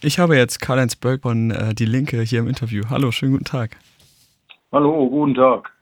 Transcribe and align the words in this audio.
Ich 0.00 0.20
habe 0.20 0.36
jetzt 0.36 0.60
Karl-Heinz 0.60 0.94
Bölk 0.94 1.22
von 1.22 1.50
äh, 1.50 1.74
Die 1.74 1.84
Linke 1.84 2.20
hier 2.22 2.38
im 2.38 2.46
Interview. 2.46 2.84
Hallo, 2.88 3.10
schönen 3.10 3.32
guten 3.32 3.44
Tag. 3.44 3.76
Hallo, 4.70 5.08
guten 5.08 5.34
Tag. 5.34 5.72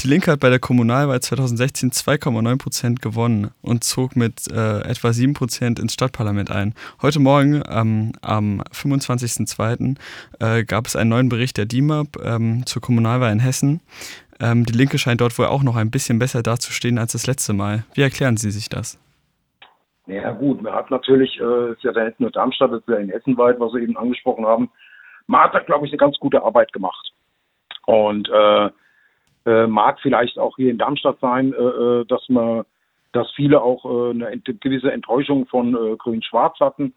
Die 0.00 0.08
Linke 0.08 0.30
hat 0.30 0.40
bei 0.40 0.48
der 0.48 0.58
Kommunalwahl 0.58 1.20
2016 1.20 1.90
2,9 1.90 2.56
Prozent 2.56 3.02
gewonnen 3.02 3.50
und 3.60 3.84
zog 3.84 4.16
mit 4.16 4.50
äh, 4.50 4.80
etwa 4.82 5.12
7 5.12 5.34
Prozent 5.34 5.80
ins 5.80 5.92
Stadtparlament 5.92 6.50
ein. 6.50 6.72
Heute 7.02 7.18
Morgen, 7.18 7.62
ähm, 7.68 8.12
am 8.22 8.62
25.02., 8.72 9.96
äh, 10.38 10.64
gab 10.64 10.86
es 10.86 10.96
einen 10.96 11.10
neuen 11.10 11.28
Bericht 11.28 11.58
der 11.58 11.66
DIMAP 11.66 12.16
ähm, 12.24 12.64
zur 12.64 12.80
Kommunalwahl 12.80 13.32
in 13.32 13.40
Hessen. 13.40 13.80
Ähm, 14.40 14.64
die 14.64 14.72
Linke 14.72 14.98
scheint 14.98 15.20
dort 15.20 15.36
wohl 15.38 15.46
auch 15.46 15.62
noch 15.62 15.76
ein 15.76 15.90
bisschen 15.90 16.18
besser 16.18 16.42
dazustehen 16.42 16.96
als 16.96 17.12
das 17.12 17.26
letzte 17.26 17.52
Mal. 17.52 17.84
Wie 17.92 18.02
erklären 18.02 18.38
Sie 18.38 18.50
sich 18.50 18.70
das? 18.70 18.98
Ja 20.08 20.32
gut, 20.32 20.62
man 20.62 20.72
hat 20.72 20.90
natürlich, 20.90 21.38
äh, 21.38 21.72
ist 21.72 21.82
ja 21.82 21.92
da 21.92 22.04
nicht 22.04 22.18
nur 22.18 22.30
Darmstadt, 22.30 22.72
das 22.72 22.80
ist 22.80 22.88
ja 22.88 22.96
in 22.96 23.10
Essen 23.10 23.36
weit, 23.36 23.60
was 23.60 23.72
Sie 23.72 23.80
eben 23.80 23.96
angesprochen 23.98 24.46
haben. 24.46 24.70
Man 25.26 25.42
hat 25.42 25.54
da, 25.54 25.58
glaube 25.60 25.84
ich, 25.84 25.92
eine 25.92 25.98
ganz 25.98 26.18
gute 26.18 26.42
Arbeit 26.42 26.72
gemacht. 26.72 27.12
Und 27.84 28.28
äh, 28.30 28.70
äh, 29.44 29.66
mag 29.66 30.00
vielleicht 30.00 30.38
auch 30.38 30.56
hier 30.56 30.70
in 30.70 30.78
Darmstadt 30.78 31.20
sein, 31.20 31.52
äh, 31.52 31.56
äh, 31.56 32.04
dass 32.06 32.26
man, 32.30 32.64
dass 33.12 33.30
viele 33.32 33.60
auch 33.60 33.84
äh, 33.84 34.10
eine 34.10 34.40
gewisse 34.40 34.92
Enttäuschung 34.92 35.46
von 35.46 35.74
äh, 35.74 35.96
Grün-Schwarz 35.96 36.58
hatten. 36.58 36.94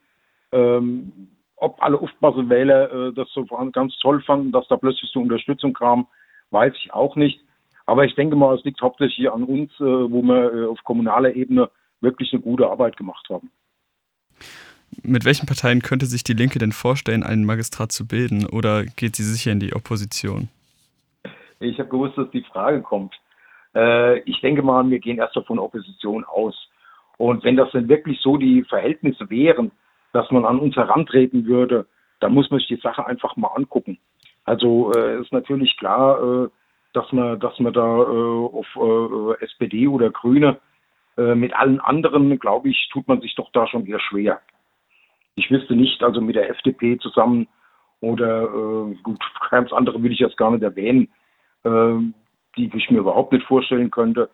Ähm, 0.54 1.30
ob 1.58 1.84
alle 1.84 2.00
Uftbasel-Wähler 2.00 3.10
äh, 3.10 3.14
das 3.14 3.30
so 3.34 3.46
ganz 3.74 3.98
toll 4.00 4.22
fanden, 4.22 4.54
dass 4.54 4.68
da 4.70 4.78
plötzlich 4.78 5.12
so 5.12 5.20
Unterstützung 5.20 5.74
kam, 5.74 6.08
weiß 6.52 6.74
ich 6.78 6.94
auch 6.94 7.18
nicht. 7.18 7.42
Aber 7.86 8.06
ich 8.06 8.16
denke 8.16 8.38
mal, 8.38 8.56
es 8.56 8.64
liegt 8.64 8.82
hauptsächlich 8.82 9.30
an 9.30 9.44
uns, 9.44 9.70
äh, 9.82 9.84
wo 9.84 10.22
wir 10.22 10.54
äh, 10.54 10.66
auf 10.66 10.82
kommunaler 10.86 11.36
Ebene 11.36 11.70
wirklich 12.02 12.34
eine 12.34 12.42
gute 12.42 12.68
Arbeit 12.68 12.98
gemacht 12.98 13.28
haben. 13.30 13.52
Mit 15.04 15.24
welchen 15.24 15.46
Parteien 15.46 15.82
könnte 15.82 16.06
sich 16.06 16.24
die 16.24 16.34
Linke 16.34 16.60
denn 16.60 16.74
vorstellen, 16.74 17.24
einen 17.24 17.46
Magistrat 17.46 17.92
zu 17.92 18.08
bilden 18.08 18.46
oder 18.46 18.84
geht 18.84 19.16
sie 19.16 19.24
sicher 19.24 19.52
in 19.52 19.60
die 19.60 19.74
Opposition? 19.74 20.50
Ich 21.60 21.80
habe 21.80 21.90
gewusst, 21.90 22.18
dass 22.18 22.30
die 22.32 22.44
Frage 22.44 22.82
kommt. 22.82 23.16
Äh, 23.74 24.20
ich 24.22 24.42
denke 24.42 24.64
mal, 24.64 24.90
wir 24.90 25.00
gehen 25.00 25.18
erst 25.18 25.40
von 25.46 25.60
Opposition 25.60 26.26
aus. 26.26 26.56
Und 27.18 27.44
wenn 27.44 27.56
das 27.56 27.72
denn 27.72 27.88
wirklich 27.88 28.20
so 28.20 28.38
die 28.38 28.64
Verhältnisse 28.64 29.30
wären, 29.30 29.72
dass 30.12 30.30
man 30.32 30.44
an 30.44 30.60
uns 30.60 30.76
herantreten 30.76 31.46
würde, 31.46 31.86
dann 32.20 32.34
muss 32.34 32.50
man 32.50 32.60
sich 32.60 32.68
die 32.68 32.82
Sache 32.82 33.06
einfach 33.06 33.36
mal 33.38 33.50
angucken. 33.50 33.98
Also 34.44 34.92
äh, 34.94 35.22
ist 35.22 35.32
natürlich 35.32 35.78
klar, 35.78 36.22
äh, 36.22 36.50
dass 36.94 37.10
man, 37.14 37.40
dass 37.40 37.58
man 37.60 37.72
da 37.72 37.82
auf 37.82 38.68
SPD 39.40 39.88
oder 39.88 40.10
Grüne 40.10 40.60
mit 41.36 41.54
allen 41.54 41.80
anderen, 41.80 42.38
glaube 42.40 42.70
ich, 42.70 42.90
tut 42.92 43.08
man 43.08 43.22
sich 43.22 43.36
doch 43.36 43.52
da 43.52 43.68
schon 43.68 43.86
eher 43.86 44.00
schwer. 44.00 44.42
Ich 45.36 45.50
wüsste 45.50 45.76
nicht, 45.76 46.04
also 46.04 46.22
mit 46.22 46.36
der 46.36 46.50
FDP 46.50 46.98
zusammen 47.00 47.48
oder 48.02 48.44
äh, 48.44 48.96
gut, 49.04 49.20
ganz 49.50 49.72
andere 49.72 50.02
will 50.04 50.12
ich 50.12 50.20
jetzt 50.20 50.38
gar 50.38 50.52
nicht 50.52 50.64
erwähnen, 50.64 51.10
ähm, 51.64 52.14
die 52.58 52.72
ich 52.74 52.90
mir 52.90 53.00
überhaupt 53.00 53.32
nicht 53.32 53.46
vorstellen 53.46 53.92
könnte. 53.92 54.30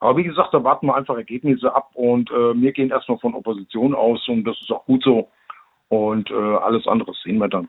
Aber 0.00 0.16
wie 0.16 0.24
gesagt, 0.24 0.52
da 0.52 0.64
warten 0.64 0.86
wir 0.86 0.96
einfach 0.96 1.16
Ergebnisse 1.16 1.74
ab 1.74 1.90
und 1.94 2.30
äh, 2.30 2.60
wir 2.60 2.72
gehen 2.72 2.90
erstmal 2.90 3.18
von 3.18 3.34
Opposition 3.34 3.94
aus 3.94 4.26
und 4.28 4.44
das 4.44 4.60
ist 4.60 4.72
auch 4.72 4.84
gut 4.84 5.04
so. 5.04 5.28
Und 5.88 6.30
äh, 6.30 6.34
alles 6.34 6.86
andere 6.88 7.12
sehen 7.22 7.38
wir 7.38 7.48
dann. 7.48 7.68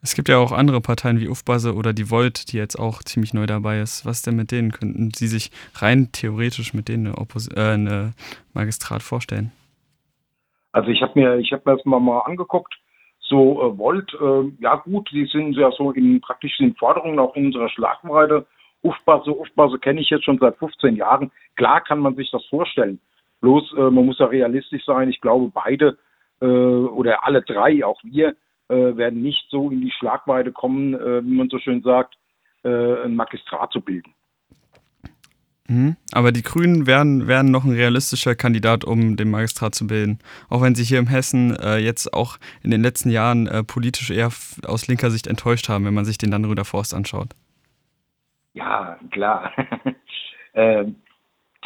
Es 0.00 0.14
gibt 0.14 0.28
ja 0.28 0.38
auch 0.38 0.52
andere 0.52 0.80
Parteien 0.80 1.18
wie 1.18 1.28
Ufbase 1.28 1.74
oder 1.74 1.92
die 1.92 2.10
Volt, 2.10 2.52
die 2.52 2.56
jetzt 2.56 2.76
auch 2.76 3.02
ziemlich 3.02 3.34
neu 3.34 3.46
dabei 3.46 3.80
ist. 3.80 4.06
Was 4.06 4.22
denn 4.22 4.36
mit 4.36 4.52
denen? 4.52 4.70
Könnten 4.70 5.10
Sie 5.12 5.26
sich 5.26 5.50
rein 5.74 6.10
theoretisch 6.12 6.72
mit 6.72 6.88
denen 6.88 7.08
eine, 7.08 7.18
Oppos 7.18 7.48
äh, 7.48 7.60
eine 7.60 8.12
Magistrat 8.54 9.02
vorstellen? 9.02 9.50
Also 10.72 10.90
ich 10.90 11.02
habe 11.02 11.18
mir, 11.18 11.38
ich 11.38 11.52
habe 11.52 11.62
mir 11.66 11.76
das 11.76 11.84
mal, 11.84 11.98
mal 11.98 12.20
angeguckt. 12.20 12.74
So 13.20 13.60
äh, 13.60 13.78
Volt, 13.78 14.14
äh, 14.14 14.62
ja 14.62 14.76
gut, 14.76 15.10
die 15.12 15.26
sind 15.26 15.54
ja 15.54 15.70
so 15.72 15.90
in 15.90 16.20
praktischen 16.20 16.76
Forderungen 16.76 17.18
auch 17.18 17.34
in 17.34 17.46
unserer 17.46 17.68
Schlagweite. 17.68 18.46
Ufbase, 18.82 19.36
Ufbase 19.36 19.80
kenne 19.80 20.00
ich 20.00 20.10
jetzt 20.10 20.24
schon 20.24 20.38
seit 20.38 20.56
15 20.58 20.94
Jahren. 20.94 21.32
Klar 21.56 21.80
kann 21.80 21.98
man 21.98 22.14
sich 22.14 22.30
das 22.30 22.44
vorstellen. 22.46 23.00
Bloß 23.40 23.74
äh, 23.76 23.90
man 23.90 24.06
muss 24.06 24.20
ja 24.20 24.26
realistisch 24.26 24.84
sein. 24.84 25.10
Ich 25.10 25.20
glaube, 25.20 25.50
beide 25.52 25.98
äh, 26.40 26.46
oder 26.46 27.26
alle 27.26 27.42
drei, 27.42 27.84
auch 27.84 28.00
wir, 28.04 28.36
äh, 28.68 28.96
werden 28.96 29.22
nicht 29.22 29.46
so 29.50 29.70
in 29.70 29.80
die 29.80 29.90
Schlagweite 29.90 30.52
kommen, 30.52 30.94
äh, 30.94 31.24
wie 31.24 31.34
man 31.34 31.48
so 31.48 31.58
schön 31.58 31.82
sagt, 31.82 32.14
äh, 32.64 33.04
ein 33.04 33.16
Magistrat 33.16 33.72
zu 33.72 33.80
bilden. 33.80 34.12
Mhm. 35.68 35.96
Aber 36.12 36.32
die 36.32 36.42
Grünen 36.42 36.86
wären, 36.86 37.28
wären 37.28 37.50
noch 37.50 37.64
ein 37.64 37.72
realistischer 37.72 38.34
Kandidat, 38.34 38.84
um 38.84 39.16
den 39.16 39.30
Magistrat 39.30 39.74
zu 39.74 39.86
bilden. 39.86 40.18
Auch 40.48 40.62
wenn 40.62 40.74
sie 40.74 40.82
hier 40.82 40.98
in 40.98 41.08
Hessen 41.08 41.54
äh, 41.56 41.76
jetzt 41.76 42.14
auch 42.14 42.38
in 42.62 42.70
den 42.70 42.82
letzten 42.82 43.10
Jahren 43.10 43.46
äh, 43.46 43.62
politisch 43.62 44.10
eher 44.10 44.30
aus 44.66 44.88
linker 44.88 45.10
Sicht 45.10 45.26
enttäuscht 45.26 45.68
haben, 45.68 45.84
wenn 45.84 45.94
man 45.94 46.06
sich 46.06 46.16
den 46.16 46.30
Dannröder 46.30 46.64
Forst 46.64 46.94
anschaut. 46.94 47.28
Ja, 48.54 48.98
klar. 49.10 49.52
ähm, 50.54 50.96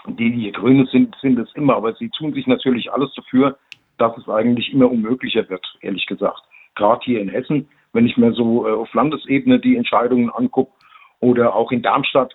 die, 0.07 0.33
die 0.33 0.51
Grünen 0.51 0.87
sind, 0.87 1.15
sind 1.23 1.39
es 1.39 1.55
immer, 1.55 1.77
aber 1.77 1.95
sie 1.95 2.09
tun 2.11 2.34
sich 2.34 2.49
natürlich 2.49 2.93
alles 2.93 3.15
dafür, 3.15 3.57
dass 3.99 4.17
es 4.19 4.29
eigentlich 4.29 4.73
immer 4.73 4.91
unmöglicher 4.91 5.49
wird, 5.49 5.65
ehrlich 5.81 6.07
gesagt. 6.07 6.43
Gerade 6.75 7.00
hier 7.05 7.21
in 7.21 7.28
Hessen, 7.28 7.69
wenn 7.93 8.06
ich 8.06 8.16
mir 8.16 8.33
so 8.33 8.66
äh, 8.66 8.72
auf 8.72 8.93
Landesebene 8.94 9.60
die 9.60 9.77
Entscheidungen 9.77 10.31
angucke 10.31 10.72
oder 11.21 11.55
auch 11.55 11.71
in 11.72 11.83
Darmstadt, 11.83 12.34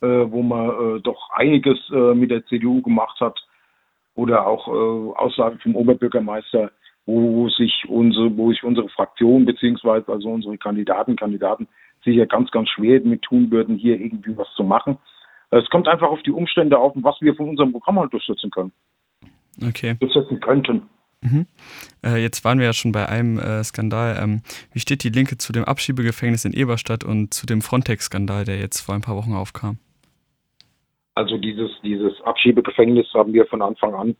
äh, 0.00 0.06
wo 0.06 0.42
man 0.42 0.68
äh, 0.68 1.00
doch 1.00 1.30
einiges 1.30 1.78
mit 1.90 2.30
der 2.30 2.44
CDU 2.46 2.82
gemacht 2.82 3.20
hat 3.20 3.38
oder 4.14 4.46
auch 4.46 4.66
Aussagen 4.66 5.58
vom 5.58 5.76
Oberbürgermeister, 5.76 6.70
wo 7.04 7.48
sich 7.50 7.84
unsere, 7.86 8.36
wo 8.36 8.50
sich 8.50 8.64
unsere 8.64 8.88
Fraktion 8.88 9.44
beziehungsweise 9.44 10.10
also 10.10 10.28
unsere 10.30 10.56
Kandidaten, 10.58 11.16
Kandidaten 11.16 11.68
sicher 12.04 12.26
ganz, 12.26 12.50
ganz 12.50 12.68
schwer 12.70 13.00
mit 13.02 13.22
tun 13.22 13.50
würden, 13.50 13.76
hier 13.76 14.00
irgendwie 14.00 14.36
was 14.36 14.48
zu 14.54 14.64
machen. 14.64 14.98
Es 15.50 15.68
kommt 15.68 15.86
einfach 15.86 16.08
auf 16.08 16.22
die 16.22 16.32
Umstände 16.32 16.78
auf, 16.78 16.92
was 16.96 17.20
wir 17.20 17.34
von 17.34 17.48
unserem 17.48 17.72
Programm 17.72 18.00
halt 18.00 18.12
durchsetzen 18.12 18.50
können. 18.50 18.72
Okay. 19.62 19.96
Durchsetzen 20.00 20.40
könnten. 20.40 20.82
Mhm. 21.26 21.46
Äh, 22.04 22.22
jetzt 22.22 22.44
waren 22.44 22.58
wir 22.58 22.66
ja 22.66 22.72
schon 22.72 22.92
bei 22.92 23.08
einem 23.08 23.38
äh, 23.38 23.64
Skandal. 23.64 24.18
Ähm, 24.22 24.42
wie 24.72 24.80
steht 24.80 25.02
die 25.02 25.10
Linke 25.10 25.38
zu 25.38 25.52
dem 25.52 25.64
Abschiebegefängnis 25.64 26.44
in 26.44 26.52
Eberstadt 26.52 27.04
und 27.04 27.34
zu 27.34 27.46
dem 27.46 27.62
Frontex-Skandal, 27.62 28.44
der 28.44 28.58
jetzt 28.58 28.80
vor 28.80 28.94
ein 28.94 29.00
paar 29.00 29.16
Wochen 29.16 29.34
aufkam? 29.34 29.78
Also 31.14 31.38
dieses, 31.38 31.70
dieses 31.82 32.20
Abschiebegefängnis 32.22 33.06
haben 33.14 33.32
wir 33.32 33.46
von 33.46 33.62
Anfang 33.62 33.94
an 33.94 34.16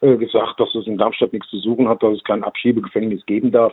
äh, 0.00 0.16
gesagt, 0.16 0.58
dass 0.60 0.74
es 0.74 0.86
in 0.86 0.98
Darmstadt 0.98 1.32
nichts 1.32 1.48
zu 1.48 1.58
suchen 1.58 1.88
hat, 1.88 2.02
dass 2.02 2.16
es 2.16 2.24
kein 2.24 2.44
Abschiebegefängnis 2.44 3.24
geben 3.26 3.50
darf. 3.52 3.72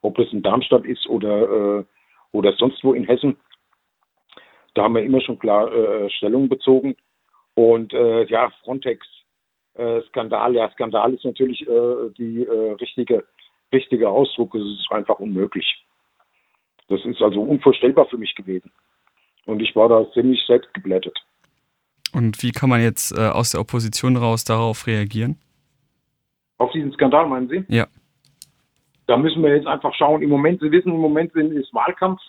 Ob 0.00 0.18
es 0.18 0.32
in 0.32 0.42
Darmstadt 0.42 0.84
ist 0.84 1.06
oder, 1.08 1.78
äh, 1.78 1.84
oder 2.32 2.52
sonst 2.54 2.82
wo 2.82 2.94
in 2.94 3.04
Hessen. 3.04 3.36
Da 4.74 4.84
haben 4.84 4.94
wir 4.94 5.02
immer 5.02 5.20
schon 5.20 5.38
klar 5.38 5.72
äh, 5.72 6.08
Stellung 6.10 6.48
bezogen. 6.48 6.96
Und 7.54 7.92
äh, 7.92 8.24
ja, 8.26 8.50
Frontex 8.62 9.06
äh, 9.78 10.02
Skandal. 10.08 10.54
Ja, 10.54 10.70
Skandal 10.72 11.14
ist 11.14 11.24
natürlich 11.24 11.62
äh, 11.62 12.10
die 12.18 12.44
äh, 12.44 12.72
richtige, 12.72 13.24
richtige 13.72 14.08
Ausdruck. 14.08 14.54
Es 14.54 14.62
ist 14.62 14.90
einfach 14.90 15.18
unmöglich. 15.18 15.84
Das 16.88 17.04
ist 17.04 17.20
also 17.22 17.42
unvorstellbar 17.42 18.06
für 18.06 18.18
mich 18.18 18.34
gewesen. 18.34 18.70
Und 19.46 19.60
ich 19.60 19.74
war 19.76 19.88
da 19.88 20.10
ziemlich 20.12 20.44
selbst 20.46 20.72
geblättet. 20.74 21.16
Und 22.12 22.42
wie 22.42 22.52
kann 22.52 22.70
man 22.70 22.82
jetzt 22.82 23.16
äh, 23.16 23.28
aus 23.28 23.50
der 23.52 23.60
Opposition 23.60 24.16
raus 24.16 24.44
darauf 24.44 24.86
reagieren? 24.86 25.38
Auf 26.58 26.72
diesen 26.72 26.92
Skandal, 26.92 27.26
meinen 27.28 27.48
Sie? 27.48 27.64
Ja. 27.68 27.86
Da 29.06 29.16
müssen 29.16 29.42
wir 29.42 29.54
jetzt 29.54 29.66
einfach 29.66 29.94
schauen. 29.94 30.22
Im 30.22 30.30
Moment, 30.30 30.60
Sie 30.60 30.70
wissen, 30.70 30.92
im 30.92 31.00
Moment 31.00 31.34
ist 31.34 31.72
Wahlkampf. 31.72 32.20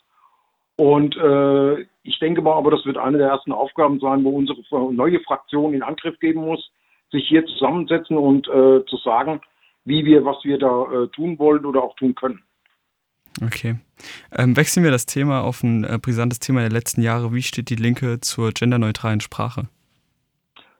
Und 0.75 1.17
äh, 1.17 1.81
ich 2.03 2.19
denke 2.19 2.41
mal, 2.41 2.53
aber 2.53 2.71
das 2.71 2.85
wird 2.85 2.97
eine 2.97 3.17
der 3.17 3.29
ersten 3.29 3.51
Aufgaben 3.51 3.99
sein, 3.99 4.23
wo 4.23 4.29
unsere 4.29 4.61
neue 4.93 5.19
Fraktion 5.21 5.73
in 5.73 5.83
Angriff 5.83 6.17
geben 6.19 6.45
muss, 6.45 6.71
sich 7.11 7.27
hier 7.27 7.45
zusammensetzen 7.45 8.17
und 8.17 8.47
äh, 8.47 8.85
zu 8.85 8.97
sagen, 9.03 9.41
wie 9.85 10.05
wir, 10.05 10.25
was 10.25 10.37
wir 10.43 10.57
da 10.57 10.83
äh, 10.83 11.07
tun 11.07 11.39
wollen 11.39 11.65
oder 11.65 11.83
auch 11.83 11.95
tun 11.95 12.15
können. 12.15 12.41
Okay. 13.43 13.75
Ähm, 14.35 14.57
wechseln 14.57 14.83
wir 14.83 14.91
das 14.91 15.05
Thema 15.05 15.41
auf 15.41 15.63
ein 15.63 15.83
äh, 15.83 15.97
brisantes 16.01 16.39
Thema 16.39 16.61
der 16.61 16.71
letzten 16.71 17.01
Jahre. 17.01 17.33
Wie 17.33 17.41
steht 17.41 17.69
die 17.69 17.75
Linke 17.75 18.19
zur 18.19 18.51
genderneutralen 18.51 19.21
Sprache? 19.21 19.67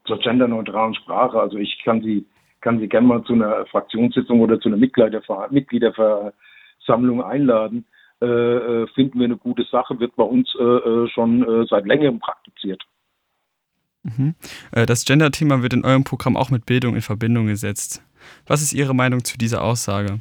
Zur 0.06 0.20
genderneutralen 0.20 0.96
Sprache. 0.96 1.40
Also 1.40 1.58
ich 1.58 1.82
kann 1.84 2.02
Sie, 2.02 2.26
kann 2.62 2.80
Sie 2.80 2.88
gerne 2.88 3.08
mal 3.08 3.24
zu 3.24 3.34
einer 3.34 3.66
Fraktionssitzung 3.68 4.42
oder 4.42 4.60
zu 4.60 4.70
einer 4.70 4.78
Mitgliederver 4.78 5.48
Mitgliederversammlung 5.52 7.24
einladen. 7.24 7.86
Äh, 8.22 8.26
äh, 8.26 8.88
finden 8.96 9.20
wir 9.20 9.26
eine 9.26 9.38
gute 9.38 9.64
Sache, 9.64 10.00
wird 10.00 10.16
bei 10.18 10.24
uns 10.24 10.54
äh, 10.60 10.64
äh 10.64 11.08
schon 11.10 11.44
äh, 11.44 11.66
seit 11.70 11.86
längerem 11.86 12.20
praktiziert. 12.20 12.84
Mhm. 14.04 14.36
Das 14.72 15.06
Gender-Thema 15.06 15.62
wird 15.62 15.74
in 15.74 15.86
eurem 15.86 16.04
Programm 16.04 16.38
auch 16.38 16.50
mit 16.50 16.66
Bildung 16.66 16.96
in 16.96 17.02
Verbindung 17.02 17.48
gesetzt. 17.48 18.02
Was 18.48 18.62
ist 18.62 18.74
Ihre 18.74 18.96
Meinung 18.96 19.24
zu 19.24 19.38
dieser 19.38 19.64
Aussage? 19.64 20.20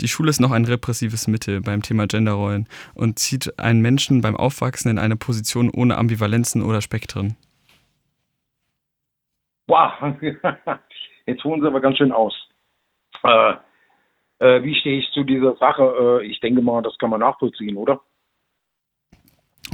Die 0.00 0.08
Schule 0.08 0.30
ist 0.30 0.40
noch 0.40 0.50
ein 0.50 0.64
repressives 0.64 1.28
Mittel 1.28 1.60
beim 1.60 1.82
Thema 1.82 2.06
Genderrollen 2.06 2.66
und 2.94 3.18
zieht 3.18 3.58
einen 3.58 3.82
Menschen 3.82 4.22
beim 4.22 4.36
Aufwachsen 4.36 4.90
in 4.90 4.98
eine 4.98 5.16
Position 5.16 5.70
ohne 5.70 5.98
Ambivalenzen 5.98 6.62
oder 6.62 6.80
Spektren. 6.80 7.36
Wow, 9.66 9.92
jetzt 11.26 11.44
holen 11.44 11.60
Sie 11.60 11.66
aber 11.66 11.80
ganz 11.80 11.98
schön 11.98 12.12
aus. 12.12 12.34
Äh, 13.22 13.54
Äh, 14.40 14.62
wie 14.62 14.74
stehe 14.74 14.98
ich 14.98 15.10
zu 15.12 15.22
dieser 15.22 15.54
Sache? 15.56 16.20
Äh, 16.22 16.26
ich 16.26 16.40
denke 16.40 16.62
mal, 16.62 16.82
das 16.82 16.96
kann 16.98 17.10
man 17.10 17.20
nachvollziehen, 17.20 17.76
oder? 17.76 18.00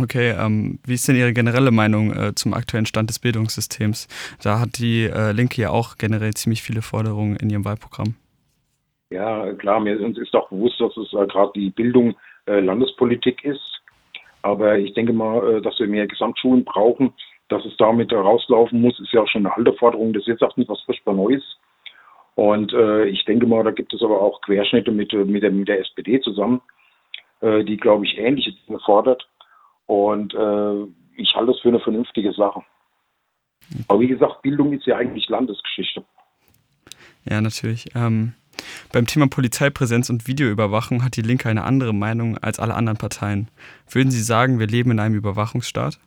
Okay, 0.00 0.34
ähm, 0.38 0.78
wie 0.84 0.94
ist 0.94 1.08
denn 1.08 1.16
Ihre 1.16 1.32
generelle 1.32 1.70
Meinung 1.70 2.12
äh, 2.12 2.34
zum 2.34 2.52
aktuellen 2.52 2.84
Stand 2.84 3.08
des 3.08 3.18
Bildungssystems? 3.18 4.08
Da 4.42 4.60
hat 4.60 4.78
die 4.78 5.04
äh, 5.04 5.32
Linke 5.32 5.62
ja 5.62 5.70
auch 5.70 5.96
generell 5.96 6.34
ziemlich 6.34 6.62
viele 6.62 6.82
Forderungen 6.82 7.36
in 7.36 7.48
ihrem 7.48 7.64
Wahlprogramm. 7.64 8.14
Ja, 9.10 9.52
klar, 9.54 9.80
mir 9.80 10.00
uns 10.00 10.18
ist 10.18 10.34
auch 10.34 10.48
bewusst, 10.48 10.80
dass 10.80 10.96
es 10.96 11.12
äh, 11.12 11.26
gerade 11.26 11.52
die 11.54 11.70
Bildung 11.70 12.16
äh, 12.46 12.60
Landespolitik 12.60 13.44
ist. 13.44 13.80
Aber 14.42 14.78
ich 14.78 14.94
denke 14.94 15.12
mal, 15.12 15.56
äh, 15.56 15.62
dass 15.62 15.78
wir 15.78 15.86
mehr 15.86 16.06
Gesamtschulen 16.06 16.64
brauchen. 16.64 17.12
Dass 17.48 17.64
es 17.64 17.76
damit 17.76 18.12
rauslaufen 18.12 18.80
muss, 18.80 18.98
ist 18.98 19.12
ja 19.12 19.22
auch 19.22 19.28
schon 19.28 19.46
eine 19.46 19.56
alte 19.56 19.72
Forderung. 19.74 20.12
Das 20.12 20.22
ist 20.22 20.28
jetzt 20.28 20.42
auch 20.42 20.56
nicht 20.56 20.68
was 20.68 20.80
furchtbar 20.82 21.14
Neues. 21.14 21.44
Und 22.34 22.72
äh, 22.72 23.04
ich 23.04 23.24
denke 23.24 23.46
mal, 23.46 23.62
da 23.62 23.70
gibt 23.70 23.94
es 23.94 24.02
aber 24.02 24.20
auch 24.20 24.40
Querschnitte 24.42 24.90
mit, 24.90 25.12
mit, 25.12 25.42
der, 25.42 25.52
mit 25.52 25.68
der 25.68 25.80
SPD 25.80 26.20
zusammen, 26.20 26.60
die, 27.42 27.76
glaube 27.76 28.06
ich, 28.06 28.16
ähnliche 28.16 28.52
Dinge 28.66 28.78
fordert. 28.80 29.28
Und 29.86 30.34
äh, 30.34 30.84
ich 31.16 31.34
halte 31.34 31.52
es 31.52 31.60
für 31.60 31.68
eine 31.68 31.80
vernünftige 31.80 32.32
Sache. 32.32 32.62
Aber 33.88 34.00
wie 34.00 34.08
gesagt, 34.08 34.42
Bildung 34.42 34.72
ist 34.72 34.86
ja 34.86 34.96
eigentlich 34.96 35.28
Landesgeschichte. 35.28 36.04
Ja, 37.28 37.40
natürlich. 37.40 37.86
Ähm, 37.94 38.34
beim 38.92 39.06
Thema 39.06 39.26
Polizeipräsenz 39.28 40.10
und 40.10 40.26
Videoüberwachung 40.26 41.04
hat 41.04 41.16
die 41.16 41.22
Linke 41.22 41.48
eine 41.48 41.64
andere 41.64 41.92
Meinung 41.92 42.38
als 42.38 42.58
alle 42.58 42.74
anderen 42.74 42.98
Parteien. 42.98 43.48
Würden 43.90 44.10
Sie 44.10 44.22
sagen, 44.22 44.58
wir 44.58 44.66
leben 44.66 44.92
in 44.92 45.00
einem 45.00 45.14
Überwachungsstaat? 45.14 45.98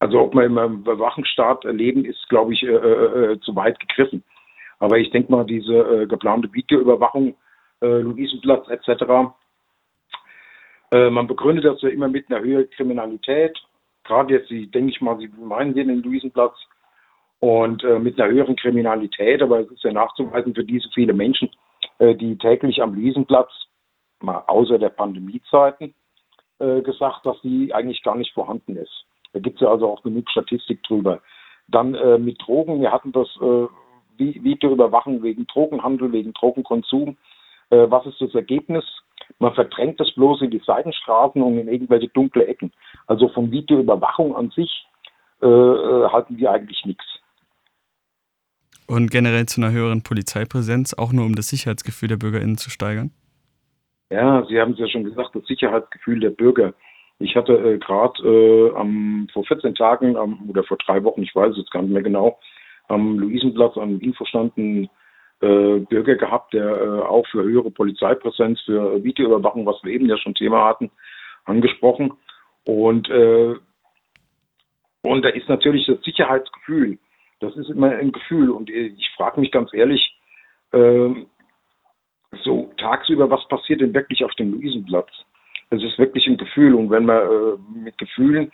Also 0.00 0.20
ob 0.20 0.34
wir 0.34 0.44
im 0.44 0.58
Überwachungsstaat 0.58 1.64
leben, 1.64 2.04
ist, 2.04 2.28
glaube 2.28 2.52
ich, 2.52 2.62
äh, 2.62 2.66
äh, 2.66 3.32
äh, 3.32 3.40
zu 3.40 3.54
weit 3.56 3.78
gegriffen. 3.80 4.22
Aber 4.78 4.98
ich 4.98 5.10
denke 5.10 5.32
mal, 5.32 5.44
diese 5.44 5.72
äh, 5.72 6.06
geplante 6.06 6.52
Videoüberwachung, 6.52 7.34
äh, 7.80 8.00
Luisenplatz 8.00 8.68
etc., 8.68 9.04
äh, 10.94 11.10
man 11.10 11.26
begründet 11.26 11.64
das 11.64 11.82
ja 11.82 11.88
immer 11.88 12.06
mit 12.06 12.30
einer 12.30 12.40
höheren 12.40 12.70
Kriminalität. 12.70 13.58
Gerade 14.04 14.34
jetzt, 14.34 14.50
denke 14.50 14.90
ich 14.90 15.00
mal, 15.00 15.18
Sie 15.18 15.28
meinen 15.28 15.74
den 15.74 16.02
Luisenplatz 16.02 16.54
und 17.40 17.82
äh, 17.82 17.98
mit 17.98 18.20
einer 18.20 18.32
höheren 18.32 18.54
Kriminalität, 18.54 19.42
aber 19.42 19.60
es 19.60 19.70
ist 19.72 19.82
ja 19.82 19.92
nachzuweisen 19.92 20.54
für 20.54 20.62
diese 20.62 20.88
viele 20.94 21.12
Menschen, 21.12 21.50
äh, 21.98 22.14
die 22.14 22.38
täglich 22.38 22.80
am 22.80 22.94
Luisenplatz, 22.94 23.50
mal 24.20 24.44
außer 24.46 24.78
der 24.78 24.90
Pandemiezeiten, 24.90 25.94
äh, 26.60 26.80
gesagt, 26.82 27.26
dass 27.26 27.40
die 27.42 27.74
eigentlich 27.74 28.02
gar 28.04 28.14
nicht 28.16 28.32
vorhanden 28.32 28.76
ist. 28.76 29.04
Da 29.32 29.40
gibt 29.40 29.56
es 29.56 29.62
ja 29.62 29.70
also 29.70 29.88
auch 29.88 30.02
genug 30.04 30.30
Statistik 30.30 30.80
drüber. 30.84 31.20
Dann 31.66 31.96
äh, 31.96 32.18
mit 32.18 32.40
Drogen, 32.40 32.80
wir 32.80 32.92
hatten 32.92 33.10
das 33.10 33.28
äh, 33.40 33.66
Videoüberwachung 34.16 35.24
wegen 35.24 35.44
Drogenhandel, 35.48 36.12
wegen 36.12 36.32
Drogenkonsum. 36.34 37.16
Äh, 37.70 37.90
was 37.90 38.06
ist 38.06 38.20
das 38.20 38.34
Ergebnis? 38.34 38.84
Man 39.38 39.54
verdrängt 39.54 40.00
das 40.00 40.12
bloß 40.14 40.42
in 40.42 40.50
die 40.50 40.62
Seitenstraßen 40.64 41.42
und 41.42 41.58
in 41.58 41.68
irgendwelche 41.68 42.08
dunkle 42.08 42.46
Ecken. 42.46 42.72
Also 43.06 43.28
von 43.28 43.50
Videoüberwachung 43.50 44.34
an 44.34 44.50
sich 44.50 44.86
äh, 45.42 45.46
äh, 45.46 46.08
halten 46.08 46.38
wir 46.38 46.50
eigentlich 46.50 46.84
nichts. 46.84 47.04
Und 48.86 49.10
generell 49.10 49.46
zu 49.46 49.60
einer 49.60 49.72
höheren 49.72 50.02
Polizeipräsenz, 50.02 50.94
auch 50.94 51.12
nur 51.12 51.24
um 51.24 51.34
das 51.34 51.48
Sicherheitsgefühl 51.48 52.08
der 52.08 52.16
BürgerInnen 52.16 52.58
zu 52.58 52.70
steigern? 52.70 53.10
Ja, 54.10 54.44
Sie 54.46 54.60
haben 54.60 54.72
es 54.72 54.78
ja 54.78 54.88
schon 54.88 55.04
gesagt, 55.04 55.34
das 55.34 55.44
Sicherheitsgefühl 55.46 56.20
der 56.20 56.30
Bürger. 56.30 56.74
Ich 57.18 57.34
hatte 57.34 57.54
äh, 57.54 57.78
gerade 57.78 58.22
äh, 58.22 59.28
vor 59.32 59.44
14 59.44 59.74
Tagen 59.74 60.16
ähm, 60.16 60.48
oder 60.48 60.64
vor 60.64 60.76
drei 60.78 61.02
Wochen, 61.04 61.22
ich 61.22 61.34
weiß 61.34 61.52
es 61.52 61.58
jetzt 61.58 61.70
gar 61.70 61.82
nicht 61.82 61.92
mehr 61.92 62.02
genau, 62.02 62.38
am 62.88 63.18
Luisenplatz 63.18 63.76
am 63.76 64.00
Infostand 64.00 64.56
einen 64.58 64.88
Bürger 65.88 66.16
gehabt, 66.16 66.54
der 66.54 66.64
äh, 66.64 67.00
auch 67.02 67.26
für 67.28 67.42
höhere 67.42 67.70
Polizeipräsenz, 67.70 68.60
für 68.62 69.02
Videoüberwachung, 69.02 69.66
was 69.66 69.82
wir 69.82 69.92
eben 69.92 70.06
ja 70.06 70.16
schon 70.16 70.34
Thema 70.34 70.64
hatten, 70.64 70.90
angesprochen. 71.44 72.12
Und, 72.64 73.08
äh, 73.10 73.54
und 75.02 75.22
da 75.22 75.28
ist 75.28 75.48
natürlich 75.48 75.86
das 75.86 76.00
Sicherheitsgefühl. 76.02 76.98
Das 77.40 77.54
ist 77.56 77.68
immer 77.68 77.90
ein 77.90 78.12
Gefühl. 78.12 78.50
Und 78.50 78.70
ich 78.70 79.10
frage 79.16 79.40
mich 79.40 79.50
ganz 79.50 79.72
ehrlich, 79.74 80.16
äh, 80.72 81.10
so 82.42 82.72
tagsüber, 82.78 83.30
was 83.30 83.46
passiert 83.48 83.80
denn 83.80 83.94
wirklich 83.94 84.24
auf 84.24 84.32
dem 84.34 84.52
Luisenplatz? 84.52 85.10
Es 85.70 85.82
ist 85.82 85.98
wirklich 85.98 86.26
ein 86.26 86.36
Gefühl. 86.36 86.74
Und 86.74 86.90
wenn 86.90 87.06
man 87.06 87.22
äh, 87.22 87.78
mit 87.84 87.98
Gefühlen, 87.98 88.50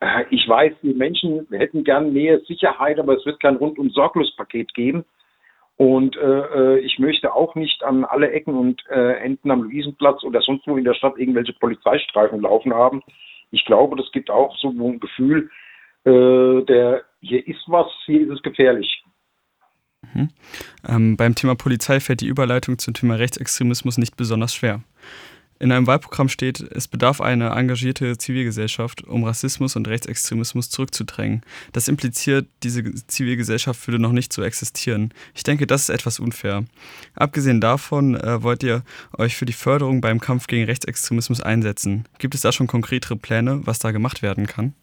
äh, 0.00 0.24
ich 0.30 0.48
weiß, 0.48 0.72
die 0.82 0.94
Menschen 0.94 1.46
hätten 1.50 1.84
gern 1.84 2.12
mehr 2.12 2.40
Sicherheit, 2.40 2.98
aber 2.98 3.16
es 3.16 3.26
wird 3.26 3.40
kein 3.40 3.56
rundum 3.56 3.90
sorglos 3.90 4.34
Paket 4.36 4.72
geben. 4.74 5.04
Und 5.82 6.16
äh, 6.16 6.20
äh, 6.20 6.78
ich 6.78 7.00
möchte 7.00 7.34
auch 7.34 7.56
nicht 7.56 7.82
an 7.82 8.04
alle 8.04 8.30
Ecken 8.30 8.54
und 8.54 8.80
äh, 8.88 9.14
Enden 9.14 9.50
am 9.50 9.64
Luisenplatz 9.64 10.22
oder 10.22 10.40
sonst 10.40 10.64
wo 10.68 10.76
in 10.76 10.84
der 10.84 10.94
Stadt 10.94 11.18
irgendwelche 11.18 11.54
Polizeistreifen 11.54 12.40
laufen 12.40 12.72
haben. 12.72 13.02
Ich 13.50 13.64
glaube, 13.64 13.96
das 13.96 14.06
gibt 14.12 14.30
auch 14.30 14.56
so 14.58 14.68
ein 14.68 15.00
Gefühl, 15.00 15.50
äh, 16.04 16.62
der 16.66 17.02
hier 17.20 17.44
ist 17.48 17.64
was, 17.66 17.88
hier 18.06 18.20
ist 18.20 18.36
es 18.36 18.42
gefährlich. 18.42 19.02
Mhm. 20.14 20.28
Ähm, 20.88 21.16
beim 21.16 21.34
Thema 21.34 21.56
Polizei 21.56 21.98
fällt 21.98 22.20
die 22.20 22.28
Überleitung 22.28 22.78
zum 22.78 22.94
Thema 22.94 23.16
Rechtsextremismus 23.16 23.98
nicht 23.98 24.16
besonders 24.16 24.54
schwer. 24.54 24.82
In 25.62 25.70
einem 25.70 25.86
Wahlprogramm 25.86 26.28
steht, 26.28 26.60
es 26.60 26.88
bedarf 26.88 27.20
einer 27.20 27.56
engagierte 27.56 28.18
Zivilgesellschaft, 28.18 29.04
um 29.04 29.22
Rassismus 29.22 29.76
und 29.76 29.86
Rechtsextremismus 29.86 30.70
zurückzudrängen. 30.70 31.42
Das 31.72 31.86
impliziert, 31.86 32.48
diese 32.64 32.82
Zivilgesellschaft 33.06 33.86
würde 33.86 34.02
noch 34.02 34.10
nicht 34.10 34.32
so 34.32 34.42
existieren. 34.42 35.14
Ich 35.36 35.44
denke, 35.44 35.68
das 35.68 35.82
ist 35.82 35.90
etwas 35.90 36.18
unfair. 36.18 36.64
Abgesehen 37.14 37.60
davon 37.60 38.16
äh, 38.16 38.42
wollt 38.42 38.64
ihr 38.64 38.82
euch 39.16 39.36
für 39.36 39.44
die 39.44 39.52
Förderung 39.52 40.00
beim 40.00 40.18
Kampf 40.18 40.48
gegen 40.48 40.64
Rechtsextremismus 40.64 41.40
einsetzen. 41.40 42.08
Gibt 42.18 42.34
es 42.34 42.40
da 42.40 42.50
schon 42.50 42.66
konkretere 42.66 43.14
Pläne, 43.14 43.60
was 43.64 43.78
da 43.78 43.92
gemacht 43.92 44.20
werden 44.20 44.48
kann? 44.48 44.74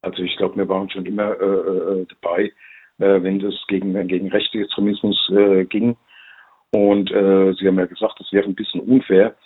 Also 0.00 0.22
ich 0.22 0.34
glaube, 0.38 0.56
wir 0.56 0.68
waren 0.70 0.88
schon 0.88 1.04
immer 1.04 1.38
äh, 1.38 2.00
äh 2.00 2.06
dabei, 2.22 2.44
äh, 2.96 3.22
wenn 3.22 3.44
es 3.44 3.62
gegen, 3.68 3.92
gegen 4.08 4.28
Rechtsextremismus 4.30 5.30
äh, 5.36 5.66
ging 5.66 5.98
und 6.74 7.12
äh, 7.12 7.52
Sie 7.54 7.68
haben 7.68 7.78
ja 7.78 7.86
gesagt, 7.86 8.18
das 8.18 8.32
wäre 8.32 8.46
ein 8.46 8.56
bisschen 8.56 8.80
unfair. 8.80 9.36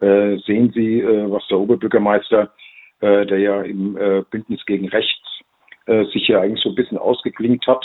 Äh, 0.00 0.38
sehen 0.38 0.72
Sie, 0.74 1.00
äh, 1.00 1.30
was 1.30 1.46
der 1.48 1.58
Oberbürgermeister, 1.58 2.50
äh, 3.00 3.26
der 3.26 3.38
ja 3.38 3.60
im 3.60 3.98
äh, 3.98 4.22
Bündnis 4.30 4.64
gegen 4.64 4.88
Rechts 4.88 5.42
äh, 5.84 6.04
sich 6.06 6.26
ja 6.28 6.40
eigentlich 6.40 6.62
so 6.62 6.70
ein 6.70 6.74
bisschen 6.74 6.96
ausgeklingt 6.96 7.66
hat, 7.66 7.84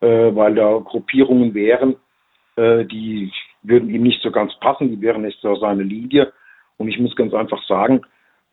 äh, 0.00 0.06
weil 0.06 0.54
da 0.54 0.78
Gruppierungen 0.78 1.54
wären, 1.54 1.96
äh, 2.56 2.84
die 2.84 3.32
würden 3.62 3.88
ihm 3.88 4.02
nicht 4.02 4.20
so 4.22 4.30
ganz 4.30 4.54
passen, 4.60 4.90
die 4.90 5.00
wären 5.00 5.22
nicht 5.22 5.40
so 5.40 5.56
seine 5.56 5.82
Linie. 5.82 6.30
Und 6.76 6.88
ich 6.88 6.98
muss 6.98 7.16
ganz 7.16 7.32
einfach 7.32 7.62
sagen, 7.66 8.02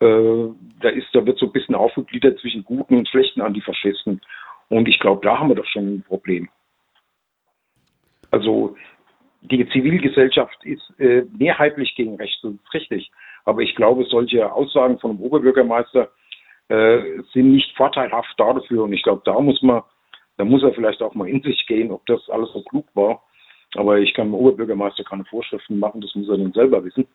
äh, 0.00 0.48
da 0.80 0.88
ist, 0.88 1.08
da 1.12 1.26
wird 1.26 1.38
so 1.38 1.46
ein 1.46 1.52
bisschen 1.52 1.74
aufgegliedert 1.74 2.38
zwischen 2.40 2.64
guten 2.64 2.96
und 2.96 3.08
schlechten 3.10 3.42
Antifaschisten. 3.42 4.22
Und 4.70 4.88
ich 4.88 4.98
glaube, 5.00 5.20
da 5.22 5.38
haben 5.38 5.50
wir 5.50 5.56
doch 5.56 5.66
schon 5.66 5.96
ein 5.96 6.02
Problem. 6.02 6.48
Also 8.30 8.74
die 9.50 9.68
Zivilgesellschaft 9.70 10.64
ist 10.64 10.82
äh, 10.98 11.24
mehrheitlich 11.36 11.94
gegen 11.94 12.16
Recht, 12.16 12.38
das 12.42 12.52
ist 12.52 12.74
richtig. 12.74 13.10
Aber 13.44 13.62
ich 13.62 13.74
glaube, 13.76 14.04
solche 14.04 14.52
Aussagen 14.52 14.98
von 14.98 15.12
einem 15.12 15.20
Oberbürgermeister 15.20 16.10
äh, 16.68 16.98
sind 17.32 17.52
nicht 17.52 17.76
vorteilhaft 17.76 18.34
dafür. 18.38 18.84
Und 18.84 18.92
ich 18.92 19.02
glaube, 19.02 19.22
da 19.24 19.38
muss 19.40 19.62
man, 19.62 19.82
da 20.36 20.44
muss 20.44 20.62
er 20.62 20.72
vielleicht 20.72 21.02
auch 21.02 21.14
mal 21.14 21.28
in 21.28 21.42
sich 21.42 21.66
gehen, 21.66 21.90
ob 21.90 22.04
das 22.06 22.28
alles 22.28 22.52
so 22.52 22.62
klug 22.62 22.86
war. 22.94 23.22
Aber 23.76 23.98
ich 23.98 24.14
kann 24.14 24.28
dem 24.28 24.34
Oberbürgermeister 24.34 25.04
keine 25.04 25.24
Vorschriften 25.24 25.78
machen, 25.78 26.00
das 26.00 26.14
muss 26.14 26.28
er 26.28 26.38
dann 26.38 26.52
selber 26.52 26.84
wissen. 26.84 27.06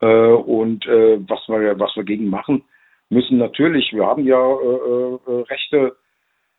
Äh, 0.00 0.06
und 0.06 0.86
äh, 0.86 1.18
was 1.28 1.48
wir, 1.48 1.78
was 1.78 1.96
wir 1.96 2.04
gegen 2.04 2.28
machen 2.28 2.64
müssen 3.08 3.38
natürlich, 3.38 3.92
wir 3.92 4.06
haben 4.06 4.26
ja 4.26 4.40
äh, 4.40 5.14
äh, 5.14 5.40
Rechte 5.48 5.96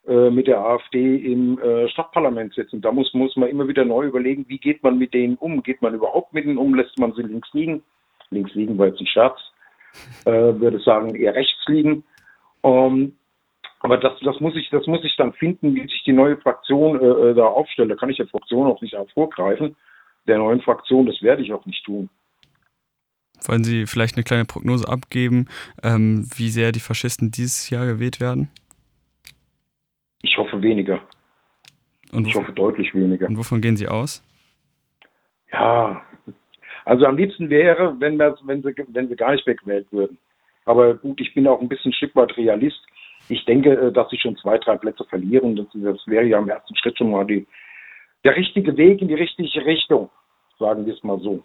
äh, 0.07 0.29
mit 0.29 0.47
der 0.47 0.59
AfD 0.59 1.17
im 1.17 1.59
äh, 1.59 1.89
Stadtparlament 1.89 2.53
sitzen. 2.53 2.81
Da 2.81 2.91
muss, 2.91 3.13
muss 3.13 3.35
man 3.35 3.49
immer 3.49 3.67
wieder 3.67 3.85
neu 3.85 4.05
überlegen, 4.05 4.45
wie 4.47 4.59
geht 4.59 4.83
man 4.83 4.97
mit 4.97 5.13
denen 5.13 5.35
um? 5.37 5.63
Geht 5.63 5.81
man 5.81 5.95
überhaupt 5.95 6.33
mit 6.33 6.45
denen 6.45 6.57
um? 6.57 6.75
Lässt 6.75 6.97
man 6.99 7.13
sie 7.13 7.23
links 7.23 7.49
liegen? 7.53 7.83
Links 8.29 8.53
liegen 8.53 8.77
war 8.77 8.87
jetzt 8.87 9.01
ein 9.01 9.07
Scherz. 9.07 9.39
Äh, 10.25 10.31
würde 10.59 10.79
sagen, 10.79 11.15
eher 11.15 11.33
rechts 11.33 11.63
liegen. 11.67 12.03
Um, 12.61 13.13
aber 13.79 13.97
das, 13.97 14.13
das, 14.21 14.39
muss 14.39 14.55
ich, 14.55 14.69
das 14.71 14.85
muss 14.87 15.03
ich 15.03 15.15
dann 15.15 15.33
finden, 15.33 15.75
wie 15.75 15.83
sich 15.83 16.03
die 16.03 16.13
neue 16.13 16.37
Fraktion 16.37 16.99
äh, 16.99 17.29
äh 17.29 17.33
da 17.33 17.45
aufstellt. 17.45 17.91
Da 17.91 17.95
kann 17.95 18.09
ich 18.09 18.17
der 18.17 18.27
Fraktion 18.27 18.67
auch 18.67 18.81
nicht 18.81 18.95
vorgreifen. 19.13 19.75
Der 20.27 20.37
neuen 20.37 20.61
Fraktion, 20.61 21.05
das 21.05 21.21
werde 21.21 21.43
ich 21.43 21.53
auch 21.53 21.65
nicht 21.65 21.85
tun. 21.85 22.09
Wollen 23.47 23.63
Sie 23.63 23.85
vielleicht 23.85 24.15
eine 24.15 24.23
kleine 24.23 24.45
Prognose 24.45 24.87
abgeben, 24.87 25.47
ähm, 25.83 26.27
wie 26.35 26.49
sehr 26.49 26.71
die 26.71 26.79
Faschisten 26.79 27.31
dieses 27.31 27.69
Jahr 27.69 27.85
gewählt 27.85 28.19
werden? 28.19 28.49
Weniger. 30.65 30.99
Und 32.11 32.27
ich 32.27 32.35
hoffe 32.35 32.51
deutlich 32.51 32.93
weniger. 32.93 33.27
Und 33.27 33.37
wovon 33.37 33.61
gehen 33.61 33.77
Sie 33.77 33.87
aus? 33.87 34.23
Ja, 35.51 36.01
also 36.85 37.05
am 37.05 37.17
liebsten 37.17 37.49
wäre, 37.49 37.95
wenn, 37.99 38.17
wir, 38.17 38.35
wenn, 38.43 38.61
sie, 38.61 38.73
wenn 38.87 39.07
sie 39.09 39.15
gar 39.15 39.31
nicht 39.31 39.45
weggewählt 39.47 39.87
würden. 39.91 40.17
Aber 40.65 40.95
gut, 40.95 41.19
ich 41.19 41.33
bin 41.33 41.47
auch 41.47 41.59
ein 41.59 41.67
bisschen 41.67 41.91
ein 41.91 41.95
Stück 41.95 42.15
weit 42.15 42.37
Realist. 42.37 42.79
Ich 43.27 43.43
denke, 43.45 43.71
äh, 43.71 43.91
dass 43.91 44.09
sie 44.09 44.19
schon 44.19 44.37
zwei, 44.37 44.57
drei 44.59 44.77
Plätze 44.77 45.03
verlieren. 45.05 45.55
Das, 45.55 45.67
das 45.73 46.07
wäre 46.07 46.25
ja 46.25 46.37
im 46.39 46.49
ersten 46.49 46.75
Schritt 46.75 46.97
schon 46.97 47.11
mal 47.11 47.25
die, 47.25 47.45
der 48.23 48.35
richtige 48.35 48.77
Weg 48.77 49.01
in 49.01 49.07
die 49.07 49.15
richtige 49.15 49.65
Richtung, 49.65 50.09
sagen 50.59 50.85
wir 50.85 50.93
es 50.93 51.03
mal 51.03 51.19
so. 51.19 51.43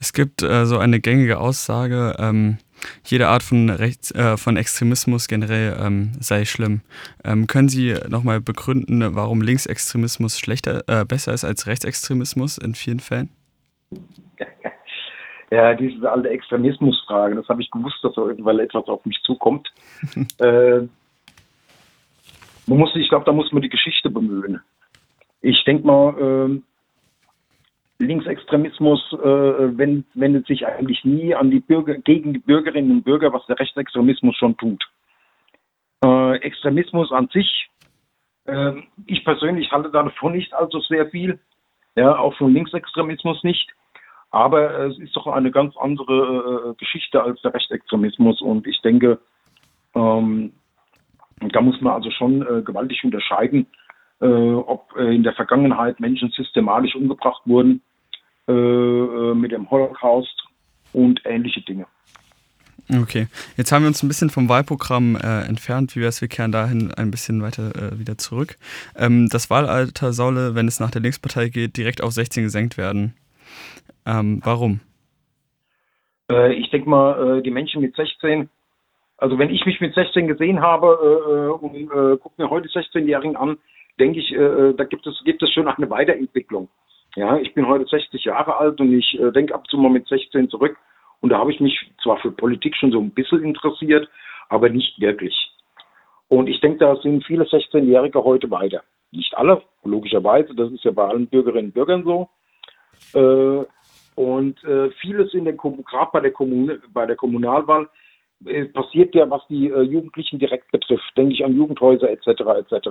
Es 0.00 0.12
gibt 0.12 0.42
äh, 0.42 0.64
so 0.64 0.78
eine 0.78 1.00
gängige 1.00 1.38
Aussage, 1.38 2.14
ähm, 2.18 2.58
jede 3.04 3.28
Art 3.28 3.42
von, 3.42 3.68
Rechts, 3.68 4.12
äh, 4.12 4.36
von 4.36 4.56
Extremismus 4.56 5.26
generell 5.26 5.76
ähm, 5.80 6.12
sei 6.20 6.44
schlimm. 6.44 6.82
Ähm, 7.24 7.48
können 7.48 7.68
Sie 7.68 7.96
nochmal 8.08 8.40
begründen, 8.40 9.16
warum 9.16 9.42
Linksextremismus 9.42 10.38
schlechter, 10.38 10.84
äh, 10.86 11.04
besser 11.04 11.32
ist 11.32 11.44
als 11.44 11.66
Rechtsextremismus 11.66 12.58
in 12.58 12.74
vielen 12.74 13.00
Fällen? 13.00 13.30
Ja, 15.50 15.72
diese 15.72 16.12
alte 16.12 16.28
Extremismusfrage, 16.28 17.34
das 17.34 17.48
habe 17.48 17.62
ich 17.62 17.70
gewusst, 17.70 17.96
dass 18.02 18.12
da 18.14 18.20
irgendwann 18.20 18.58
etwas 18.58 18.86
auf 18.86 19.02
mich 19.06 19.18
zukommt. 19.22 19.66
äh, 20.40 20.80
man 22.66 22.78
muss, 22.78 22.94
ich 22.94 23.08
glaube, 23.08 23.24
da 23.24 23.32
muss 23.32 23.50
man 23.50 23.62
die 23.62 23.70
Geschichte 23.70 24.10
bemühen. 24.10 24.60
Ich 25.40 25.64
denke 25.64 25.86
mal, 25.86 26.50
äh, 26.50 26.60
Linksextremismus 27.98 29.00
äh, 29.12 29.76
wendet 29.76 30.46
sich 30.46 30.66
eigentlich 30.66 31.04
nie 31.04 31.34
an 31.34 31.50
die 31.50 31.60
Bürger, 31.60 31.94
gegen 31.94 32.32
die 32.32 32.38
Bürgerinnen 32.38 32.92
und 32.92 33.02
Bürger, 33.02 33.32
was 33.32 33.44
der 33.46 33.58
Rechtsextremismus 33.58 34.36
schon 34.36 34.56
tut. 34.56 34.84
Äh, 36.04 36.36
Extremismus 36.36 37.10
an 37.10 37.28
sich, 37.32 37.68
äh, 38.46 38.74
ich 39.06 39.24
persönlich 39.24 39.72
halte 39.72 39.90
davon 39.90 40.32
nicht 40.32 40.54
allzu 40.54 40.80
sehr 40.80 41.08
viel, 41.08 41.40
ja, 41.96 42.16
auch 42.16 42.34
von 42.36 42.54
Linksextremismus 42.54 43.42
nicht. 43.42 43.68
Aber 44.30 44.86
es 44.86 44.98
ist 44.98 45.16
doch 45.16 45.26
eine 45.26 45.50
ganz 45.50 45.76
andere 45.76 46.70
äh, 46.70 46.74
Geschichte 46.74 47.20
als 47.20 47.40
der 47.42 47.52
Rechtsextremismus 47.52 48.40
und 48.42 48.66
ich 48.68 48.80
denke, 48.82 49.18
ähm, 49.94 50.52
da 51.40 51.60
muss 51.60 51.80
man 51.80 51.94
also 51.94 52.10
schon 52.12 52.42
äh, 52.42 52.62
gewaltig 52.62 53.02
unterscheiden, 53.02 53.66
äh, 54.20 54.26
ob 54.26 54.94
in 54.96 55.22
der 55.24 55.32
Vergangenheit 55.32 55.98
Menschen 55.98 56.30
systematisch 56.30 56.94
umgebracht 56.94 57.42
wurden 57.46 57.82
äh, 58.48 58.52
äh, 58.52 59.34
mit 59.34 59.52
dem 59.52 59.70
Holocaust 59.70 60.48
und 60.92 61.20
ähnliche 61.26 61.60
Dinge. 61.60 61.86
Okay, 62.90 63.26
jetzt 63.58 63.70
haben 63.70 63.82
wir 63.82 63.88
uns 63.88 64.02
ein 64.02 64.08
bisschen 64.08 64.30
vom 64.30 64.48
Wahlprogramm 64.48 65.16
äh, 65.16 65.46
entfernt. 65.46 65.94
Wie 65.94 66.00
wäre 66.00 66.08
es, 66.08 66.22
wir 66.22 66.28
kehren 66.28 66.52
dahin 66.52 66.90
ein 66.94 67.10
bisschen 67.10 67.42
weiter 67.42 67.76
äh, 67.76 67.98
wieder 67.98 68.16
zurück. 68.16 68.56
Ähm, 68.96 69.28
das 69.30 69.50
Wahlalter 69.50 70.14
solle, 70.14 70.54
wenn 70.54 70.66
es 70.66 70.80
nach 70.80 70.90
der 70.90 71.02
Linkspartei 71.02 71.50
geht, 71.50 71.76
direkt 71.76 72.02
auf 72.02 72.12
16 72.12 72.44
gesenkt 72.44 72.78
werden. 72.78 73.14
Ähm, 74.06 74.40
warum? 74.42 74.80
Äh, 76.32 76.54
ich 76.54 76.70
denke 76.70 76.88
mal, 76.88 77.38
äh, 77.38 77.42
die 77.42 77.50
Menschen 77.50 77.82
mit 77.82 77.94
16, 77.94 78.48
also 79.18 79.38
wenn 79.38 79.50
ich 79.50 79.66
mich 79.66 79.78
mit 79.82 79.94
16 79.94 80.26
gesehen 80.26 80.60
habe 80.60 80.96
und 81.60 81.90
gucke 82.20 82.40
mir 82.40 82.48
heute 82.48 82.68
16-Jährigen 82.68 83.36
an, 83.36 83.58
denke 83.98 84.20
ich, 84.20 84.32
da 84.76 84.84
gibt 84.84 85.08
es, 85.08 85.20
gibt 85.24 85.42
es 85.42 85.52
schon 85.52 85.66
eine 85.66 85.90
Weiterentwicklung. 85.90 86.68
Ja, 87.18 87.36
ich 87.36 87.52
bin 87.52 87.66
heute 87.66 87.84
60 87.84 88.24
Jahre 88.26 88.58
alt 88.58 88.80
und 88.80 88.96
ich 88.96 89.18
äh, 89.18 89.32
denke 89.32 89.52
ab 89.52 89.62
und 89.62 89.70
zu 89.70 89.76
mal 89.76 89.90
mit 89.90 90.06
16 90.06 90.50
zurück. 90.50 90.76
Und 91.20 91.30
da 91.30 91.38
habe 91.38 91.50
ich 91.50 91.58
mich 91.58 91.76
zwar 92.00 92.16
für 92.18 92.30
Politik 92.30 92.76
schon 92.76 92.92
so 92.92 93.00
ein 93.00 93.10
bisschen 93.10 93.42
interessiert, 93.42 94.08
aber 94.48 94.68
nicht 94.68 95.00
wirklich. 95.00 95.34
Und 96.28 96.46
ich 96.46 96.60
denke, 96.60 96.78
da 96.78 96.94
sind 96.94 97.26
viele 97.26 97.42
16-Jährige 97.42 98.22
heute 98.22 98.48
weiter. 98.52 98.84
Nicht 99.10 99.36
alle, 99.36 99.62
logischerweise, 99.82 100.54
das 100.54 100.70
ist 100.70 100.84
ja 100.84 100.92
bei 100.92 101.08
allen 101.08 101.26
Bürgerinnen 101.26 101.70
und 101.70 101.74
Bürgern 101.74 102.04
so. 102.04 102.28
Äh, 103.14 103.64
und 104.14 104.62
äh, 104.62 104.90
vieles 105.00 105.34
in 105.34 105.44
der 105.44 105.54
gerade 105.54 106.10
bei 106.12 106.32
bei 106.92 107.06
der 107.06 107.16
Kommunalwahl 107.16 107.88
äh, 108.46 108.66
passiert 108.66 109.16
ja, 109.16 109.28
was 109.28 109.44
die 109.48 109.70
äh, 109.70 109.82
Jugendlichen 109.82 110.38
direkt 110.38 110.70
betrifft. 110.70 111.16
Denke 111.16 111.34
ich 111.34 111.44
an 111.44 111.56
Jugendhäuser 111.56 112.10
etc. 112.10 112.28
etc. 112.28 112.88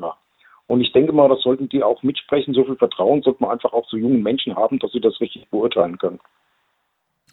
Und 0.67 0.81
ich 0.81 0.91
denke 0.91 1.13
mal, 1.13 1.29
das 1.29 1.41
sollten 1.41 1.69
die 1.69 1.81
auch 1.81 2.03
mitsprechen. 2.03 2.53
So 2.53 2.65
viel 2.65 2.75
Vertrauen 2.75 3.21
sollte 3.21 3.41
man 3.41 3.51
einfach 3.51 3.73
auch 3.73 3.87
zu 3.87 3.97
jungen 3.97 4.21
Menschen 4.21 4.55
haben, 4.55 4.79
dass 4.79 4.91
sie 4.91 4.99
das 4.99 5.19
richtig 5.21 5.49
beurteilen 5.49 5.97
können. 5.97 6.19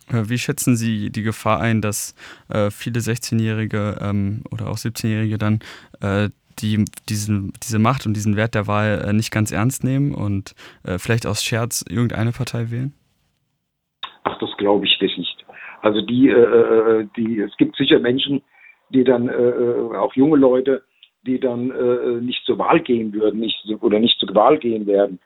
Äh, 0.08 0.28
wie 0.28 0.38
schätzen 0.38 0.76
Sie 0.76 1.10
die 1.10 1.22
Gefahr 1.22 1.60
ein, 1.60 1.80
dass 1.80 2.14
äh, 2.48 2.70
viele 2.70 3.00
16-Jährige 3.00 3.98
ähm, 4.00 4.44
oder 4.52 4.68
auch 4.68 4.76
17-Jährige 4.76 5.38
dann 5.38 5.60
äh, 6.00 6.30
die, 6.60 6.84
diesen, 7.08 7.52
diese 7.62 7.80
Macht 7.80 8.06
und 8.06 8.14
diesen 8.14 8.36
Wert 8.36 8.54
der 8.54 8.68
Wahl 8.68 9.04
äh, 9.04 9.12
nicht 9.12 9.32
ganz 9.32 9.50
ernst 9.50 9.82
nehmen 9.82 10.14
und 10.14 10.54
äh, 10.84 10.98
vielleicht 10.98 11.26
aus 11.26 11.42
Scherz 11.42 11.84
irgendeine 11.88 12.30
Partei 12.30 12.70
wählen? 12.70 12.92
Ach, 14.22 14.38
das 14.38 14.56
glaube 14.56 14.86
ich 14.86 14.96
nicht. 15.00 15.44
Also 15.82 16.00
die, 16.00 16.28
äh, 16.28 17.06
die, 17.16 17.40
es 17.40 17.56
gibt 17.56 17.76
sicher 17.76 17.98
Menschen, 17.98 18.42
die 18.90 19.02
dann, 19.02 19.28
auch 19.28 20.14
junge 20.14 20.36
Leute, 20.36 20.84
die 21.26 21.40
dann 21.40 21.70
äh, 21.70 22.20
nicht 22.20 22.44
zur 22.44 22.58
Wahl 22.58 22.80
gehen 22.80 23.12
würden 23.12 23.40
nicht, 23.40 23.64
oder 23.80 23.98
nicht 23.98 24.18
zur 24.18 24.34
Wahl 24.34 24.58
gehen 24.58 24.86
werden. 24.86 25.18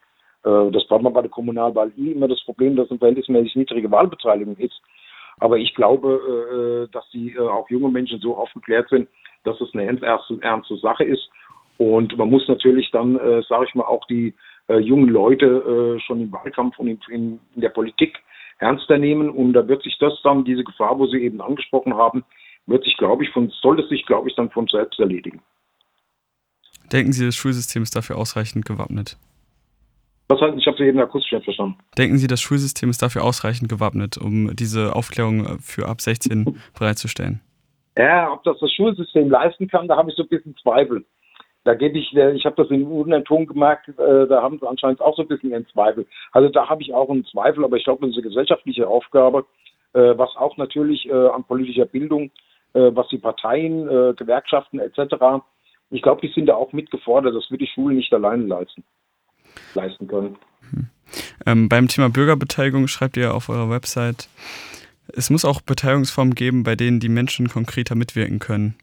Äh, 0.45 0.71
das 0.71 0.89
war 0.91 1.01
man 1.01 1.13
bei 1.13 1.23
der 1.23 1.31
Kommunalwahl 1.31 1.93
eh 1.97 2.13
immer 2.13 2.29
das 2.29 2.43
Problem, 2.45 2.77
dass 2.77 2.91
eine 2.91 2.99
verhältnismäßig 2.99 3.57
niedrige 3.57 3.91
Wahlbeteiligung 3.91 4.57
ist. 4.57 4.81
Aber 5.41 5.59
ich 5.59 5.75
glaube, 5.75 6.89
äh, 6.89 6.93
dass 6.93 7.09
die 7.11 7.35
äh, 7.35 7.39
auch 7.39 7.69
junge 7.71 7.91
Menschen 7.91 8.21
so 8.21 8.37
aufgeklärt 8.37 8.89
sind, 8.89 9.09
dass 9.45 9.61
es 9.61 9.73
eine 9.73 9.85
ernste, 9.85 10.39
ernste 10.41 10.77
Sache 10.77 11.05
ist. 11.05 11.29
Und 11.79 12.17
man 12.19 12.29
muss 12.29 12.49
natürlich 12.49 12.91
dann, 12.91 13.17
äh, 13.19 13.43
sage 13.49 13.67
ich 13.69 13.75
mal, 13.75 13.85
auch 13.85 14.05
die 14.07 14.35
äh, 14.69 14.79
jungen 14.79 15.09
Leute 15.09 15.47
äh, 15.97 16.01
schon 16.01 16.21
im 16.21 16.33
Wahlkampf 16.33 16.79
und 16.79 16.89
in, 16.89 16.99
in, 17.09 17.41
in 17.55 17.61
der 17.61 17.69
Politik 17.69 18.19
ernster 18.59 18.99
nehmen. 18.99 19.31
Und 19.31 19.53
da 19.53 19.67
wird 19.69 19.83
sich 19.83 19.97
das 19.99 20.21
dann, 20.23 20.45
diese 20.45 20.65
Gefahr, 20.65 20.99
wo 20.99 21.07
Sie 21.07 21.19
eben 21.19 21.41
angesprochen 21.41 21.97
haben, 21.97 22.25
wird 22.67 22.85
sich, 22.85 22.97
glaube 22.97 23.25
ich, 23.25 23.31
von, 23.31 23.49
soll 23.63 23.81
es 23.81 23.89
sich, 23.89 24.05
glaube 24.07 24.29
ich, 24.29 24.35
dann 24.35 24.51
von 24.51 24.67
selbst 24.67 24.99
erledigen. 24.99 25.41
Denken 26.93 27.13
Sie, 27.13 27.27
das 27.27 27.37
Schulsystem 27.37 27.83
ist 27.83 27.95
dafür 27.95 28.17
ausreichend 28.17 28.65
gewappnet? 28.65 29.19
Was 30.29 30.41
heißt, 30.41 30.59
ich 30.59 30.67
habe 30.67 30.77
Sie 30.77 30.85
eben 30.85 31.01
akustisch 31.01 31.33
nicht 31.33 31.45
verstanden. 31.45 31.79
Denken 31.97 32.19
Sie, 32.19 32.27
das 32.27 32.41
Schulsystem 32.41 32.91
ist 32.91 33.03
dafür 33.03 33.25
ausreichend 33.25 33.69
gewappnet, 33.69 34.19
um 34.19 34.55
diese 34.55 34.95
Aufklärung 34.95 35.45
äh, 35.45 35.59
für 35.61 35.89
ab 35.89 36.01
16 36.01 36.59
bereitzustellen? 36.79 37.41
Ja, 37.97 38.33
ob 38.33 38.45
das 38.45 38.59
das 38.61 38.73
Schulsystem 38.73 39.31
leisten 39.31 39.69
kann, 39.69 39.89
da 39.89 39.97
habe 39.97 40.11
ich 40.11 40.17
so 40.17 40.23
ein 40.23 40.29
bisschen 40.29 40.55
Zweifel. 40.63 41.05
Da 41.65 41.75
gebe 41.75 41.99
ich, 41.99 42.15
äh, 42.15 42.33
ich 42.33 42.45
habe 42.45 42.57
das 42.57 42.71
in 42.71 42.87
Unterton 42.87 43.47
gemerkt, 43.47 43.89
äh, 43.89 44.27
da 44.27 44.43
haben 44.43 44.59
sie 44.59 44.69
anscheinend 44.69 45.01
auch 45.01 45.17
so 45.17 45.23
ein 45.23 45.29
bisschen 45.29 45.51
ihren 45.51 45.67
Zweifel. 45.69 46.07
Also 46.33 46.49
da 46.49 46.69
habe 46.69 46.83
ich 46.83 46.95
auch 46.95 47.11
einen 47.11 47.25
Zweifel, 47.27 47.65
aber 47.65 47.77
ich 47.77 47.85
glaube, 47.85 48.07
das 48.07 48.11
ist 48.11 48.23
eine 48.23 48.29
gesellschaftliche 48.29 48.87
Aufgabe, 48.87 49.45
was 49.95 50.37
auch 50.37 50.59
natürlich 50.59 51.11
an 51.11 51.45
politischer 51.45 51.87
Bildung, 51.87 52.31
was 52.75 53.09
die 53.09 53.17
Parteien, 53.17 53.87
Gewerkschaften 54.17 54.79
etc 54.79 55.41
ich 55.91 56.03
glaube, 56.03 56.21
die 56.27 56.33
sind 56.33 56.47
da 56.47 56.55
auch 56.55 56.73
mitgefordert. 56.73 57.35
Das 57.35 57.51
wird 57.51 57.61
die 57.61 57.67
Schule 57.67 57.95
nicht 57.95 58.13
alleine 58.13 58.45
leisten, 58.45 58.85
leisten 59.75 60.07
können. 60.07 60.37
Hm. 60.71 60.91
Ähm, 61.47 61.69
beim 61.69 61.89
Thema 61.89 62.11
Bürgerbeteiligung 62.11 62.87
schreibt 62.89 63.17
ihr 63.17 63.35
auf 63.35 63.49
eurer 63.49 63.71
Website, 63.71 64.29
es 65.09 65.31
muss 65.31 65.45
auch 65.45 65.63
Beteiligungsformen 65.63 66.35
geben, 66.35 66.65
bei 66.65 66.75
denen 66.75 67.01
die 67.01 67.09
Menschen 67.09 67.49
konkreter 67.49 67.95
mitwirken 67.95 68.39
können. 68.39 68.75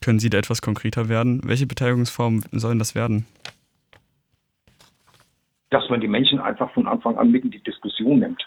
Können 0.00 0.20
Sie 0.20 0.30
da 0.30 0.38
etwas 0.38 0.62
konkreter 0.62 1.08
werden? 1.08 1.40
Welche 1.44 1.66
Beteiligungsformen 1.66 2.44
sollen 2.52 2.78
das 2.78 2.94
werden? 2.94 3.26
Dass 5.70 5.88
man 5.88 6.00
die 6.00 6.08
Menschen 6.08 6.38
einfach 6.38 6.70
von 6.72 6.86
Anfang 6.86 7.16
an 7.16 7.32
mit 7.32 7.44
in 7.44 7.50
die 7.50 7.62
Diskussion 7.62 8.20
nimmt. 8.20 8.46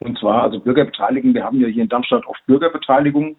Und 0.00 0.18
zwar, 0.18 0.42
also 0.42 0.58
Bürgerbeteiligung, 0.58 1.34
wir 1.34 1.44
haben 1.44 1.60
ja 1.60 1.68
hier 1.68 1.82
in 1.82 1.88
Darmstadt 1.88 2.26
oft 2.26 2.44
Bürgerbeteiligung. 2.46 3.36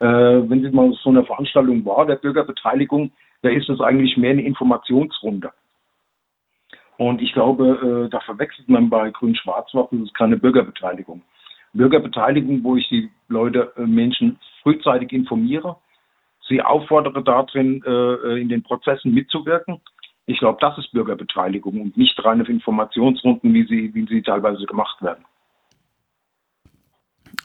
Äh, 0.00 0.06
wenn 0.06 0.62
Sie 0.62 0.70
mal 0.70 0.92
so 1.02 1.10
eine 1.10 1.24
Veranstaltung 1.24 1.84
war, 1.84 2.06
der 2.06 2.16
Bürgerbeteiligung, 2.16 3.12
da 3.42 3.50
ist 3.50 3.68
es 3.68 3.80
eigentlich 3.80 4.16
mehr 4.16 4.30
eine 4.30 4.42
Informationsrunde. 4.42 5.52
Und 6.96 7.20
ich 7.20 7.32
glaube, 7.32 8.06
äh, 8.06 8.10
da 8.10 8.20
verwechselt 8.20 8.68
man 8.68 8.88
bei 8.88 9.10
Grün-Schwarz-Wach, 9.10 9.88
das 9.90 10.00
ist 10.00 10.14
keine 10.14 10.36
Bürgerbeteiligung. 10.36 11.22
Bürgerbeteiligung, 11.72 12.62
wo 12.62 12.76
ich 12.76 12.88
die 12.88 13.10
Leute, 13.28 13.72
äh, 13.76 13.82
Menschen 13.82 14.38
frühzeitig 14.62 15.12
informiere, 15.12 15.76
sie 16.48 16.62
auffordere 16.62 17.22
darin, 17.22 17.82
äh, 17.84 18.40
in 18.40 18.48
den 18.48 18.62
Prozessen 18.62 19.12
mitzuwirken. 19.12 19.80
Ich 20.26 20.38
glaube, 20.38 20.58
das 20.60 20.78
ist 20.78 20.92
Bürgerbeteiligung 20.92 21.80
und 21.80 21.96
nicht 21.96 22.22
reine 22.24 22.44
Informationsrunden, 22.44 23.52
wie 23.52 23.64
sie, 23.64 23.92
wie 23.94 24.06
sie 24.06 24.22
teilweise 24.22 24.64
gemacht 24.66 25.02
werden. 25.02 25.24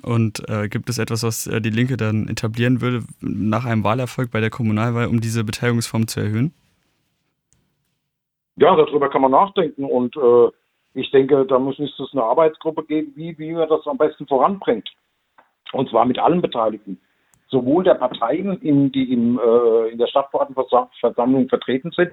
Und 0.04 0.48
äh, 0.50 0.68
gibt 0.70 0.90
es 0.90 1.00
etwas, 1.00 1.24
was 1.24 1.48
äh, 1.48 1.62
die 1.62 1.70
Linke 1.70 1.98
dann 1.98 2.28
etablieren 2.28 2.82
würde 2.82 3.04
nach 3.22 3.66
einem 3.66 3.84
Wahlerfolg 3.84 4.32
bei 4.32 4.40
der 4.40 4.50
Kommunalwahl, 4.50 5.08
um 5.08 5.22
diese 5.22 5.44
Beteiligungsform 5.44 6.08
zu 6.08 6.20
erhöhen? 6.20 6.54
Ja, 8.58 8.76
darüber 8.76 9.10
kann 9.10 9.22
man 9.22 9.32
nachdenken 9.32 9.86
und 9.86 10.16
äh, 10.18 10.50
ich 10.94 11.12
denke, 11.12 11.46
da 11.46 11.60
muss 11.60 11.78
es 11.78 11.92
eine 12.12 12.24
Arbeitsgruppe 12.24 12.84
geben, 12.84 13.12
wie, 13.16 13.38
wie 13.38 13.54
man 13.54 13.70
das 13.70 13.86
am 13.86 13.98
besten 13.98 14.26
voranbringt. 14.26 14.90
Und 15.72 15.90
zwar 15.90 16.06
mit 16.06 16.18
allen 16.18 16.42
Beteiligten. 16.42 17.00
Sowohl 17.50 17.84
der 17.84 17.96
Parteien, 17.96 18.60
in, 18.62 18.92
die 18.92 19.14
im, 19.14 19.40
äh, 19.40 19.90
in 19.90 20.00
der 20.00 20.08
Stadtverordnetenversammlung 20.08 21.50
vertreten 21.50 21.92
sind, 21.92 22.12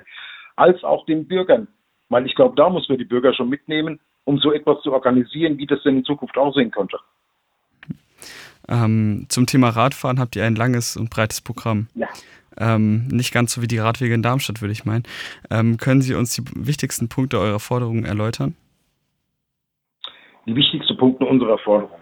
als 0.57 0.85
auch 0.85 1.07
den 1.07 1.27
Bürgern. 1.27 1.69
Weil 2.11 2.27
ich 2.27 2.35
glaube, 2.35 2.57
da 2.57 2.69
muss 2.69 2.89
man 2.89 2.99
die 2.99 3.05
Bürger 3.05 3.33
schon 3.33 3.49
mitnehmen, 3.49 4.01
um 4.25 4.39
so 4.39 4.53
etwas 4.53 4.83
zu 4.83 4.93
organisieren, 4.93 5.57
wie 5.57 5.67
das 5.67 5.83
denn 5.83 5.99
in 5.99 6.05
Zukunft 6.05 6.37
aussehen 6.37 6.71
könnte. 6.71 6.99
Ähm, 8.69 9.27
zum 9.29 9.47
Thema 9.47 9.71
Radfahren 9.71 10.19
habt 10.19 10.37
ihr 10.37 10.45
ein 10.45 10.55
langes 10.55 10.97
und 10.97 11.11
breites 11.11 11.41
Programm. 11.41 11.89
Ja. 11.95 12.09
Ähm, 12.59 13.09
nicht 13.09 13.33
ganz 13.33 13.53
so 13.53 13.63
wie 13.63 13.67
die 13.67 13.79
Radwege 13.79 14.15
in 14.15 14.23
Darmstadt, 14.23 14.61
würde 14.61 14.73
ich 14.73 14.85
meinen. 14.85 15.05
Ähm, 15.51 15.77
können 15.77 16.03
Sie 16.03 16.15
uns 16.15 16.35
die 16.35 16.43
wichtigsten 16.55 17.09
Punkte 17.09 17.39
eurer 17.39 17.61
Forderungen 17.61 18.05
erläutern? 18.05 18.55
Die 20.47 20.55
wichtigsten 20.55 20.97
Punkte 20.97 21.25
unserer 21.25 21.59
Forderung. 21.59 21.99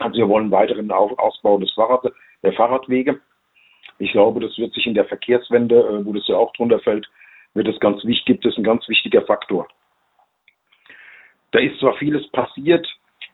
Also 0.00 0.18
wir 0.18 0.28
wollen 0.28 0.50
weiteren 0.50 0.90
Ausbau 0.90 1.58
des 1.58 1.72
Fahrrad, 1.72 2.12
der 2.42 2.52
Fahrradwege. 2.52 3.20
Ich 3.98 4.12
glaube, 4.12 4.40
das 4.40 4.56
wird 4.58 4.72
sich 4.74 4.86
in 4.86 4.94
der 4.94 5.04
Verkehrswende, 5.04 5.76
äh, 5.76 6.04
wo 6.04 6.12
das 6.12 6.26
ja 6.28 6.36
auch 6.36 6.52
drunter 6.54 6.80
fällt, 6.80 7.08
wird 7.54 7.68
es 7.68 7.80
ganz 7.80 8.04
wichtig, 8.04 8.24
gibt 8.26 8.46
es 8.46 8.56
ein 8.56 8.64
ganz 8.64 8.88
wichtiger 8.88 9.22
Faktor. 9.22 9.68
Da 11.50 11.60
ist 11.60 11.78
zwar 11.80 11.96
vieles 11.96 12.28
passiert, 12.30 12.86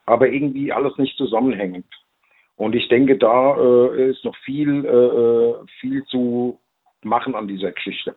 aber 0.05 0.29
irgendwie 0.29 0.71
alles 0.71 0.97
nicht 0.97 1.17
zusammenhängend. 1.17 1.85
Und 2.57 2.73
ich 2.75 2.87
denke, 2.87 3.17
da 3.17 3.57
äh, 3.57 4.11
ist 4.11 4.23
noch 4.23 4.35
viel, 4.37 4.85
äh, 4.85 4.89
äh 4.89 5.55
viel 5.79 6.05
zu 6.05 6.59
machen 7.03 7.35
an 7.35 7.47
dieser 7.47 7.71
Geschichte. 7.71 8.15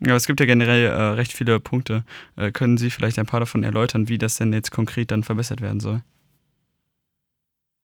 Ja, 0.00 0.14
es 0.14 0.26
gibt 0.26 0.40
ja 0.40 0.46
generell 0.46 0.86
äh, 0.86 1.02
recht 1.12 1.32
viele 1.32 1.60
Punkte. 1.60 2.04
Äh, 2.36 2.52
können 2.52 2.78
Sie 2.78 2.88
vielleicht 2.88 3.18
ein 3.18 3.26
paar 3.26 3.40
davon 3.40 3.62
erläutern, 3.62 4.08
wie 4.08 4.16
das 4.16 4.38
denn 4.38 4.52
jetzt 4.52 4.70
konkret 4.70 5.10
dann 5.10 5.22
verbessert 5.22 5.60
werden 5.60 5.80
soll? 5.80 6.00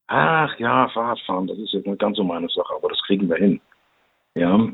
Ach 0.09 0.59
ja, 0.59 0.89
Fahrradfahren, 0.89 1.47
das 1.47 1.59
ist 1.59 1.73
jetzt 1.73 1.87
nicht 1.87 1.99
ganz 1.99 2.17
so 2.17 2.25
meine 2.25 2.49
Sache, 2.49 2.73
aber 2.75 2.89
das 2.89 3.03
kriegen 3.03 3.29
wir 3.29 3.37
hin. 3.37 3.61
Ja. 4.35 4.69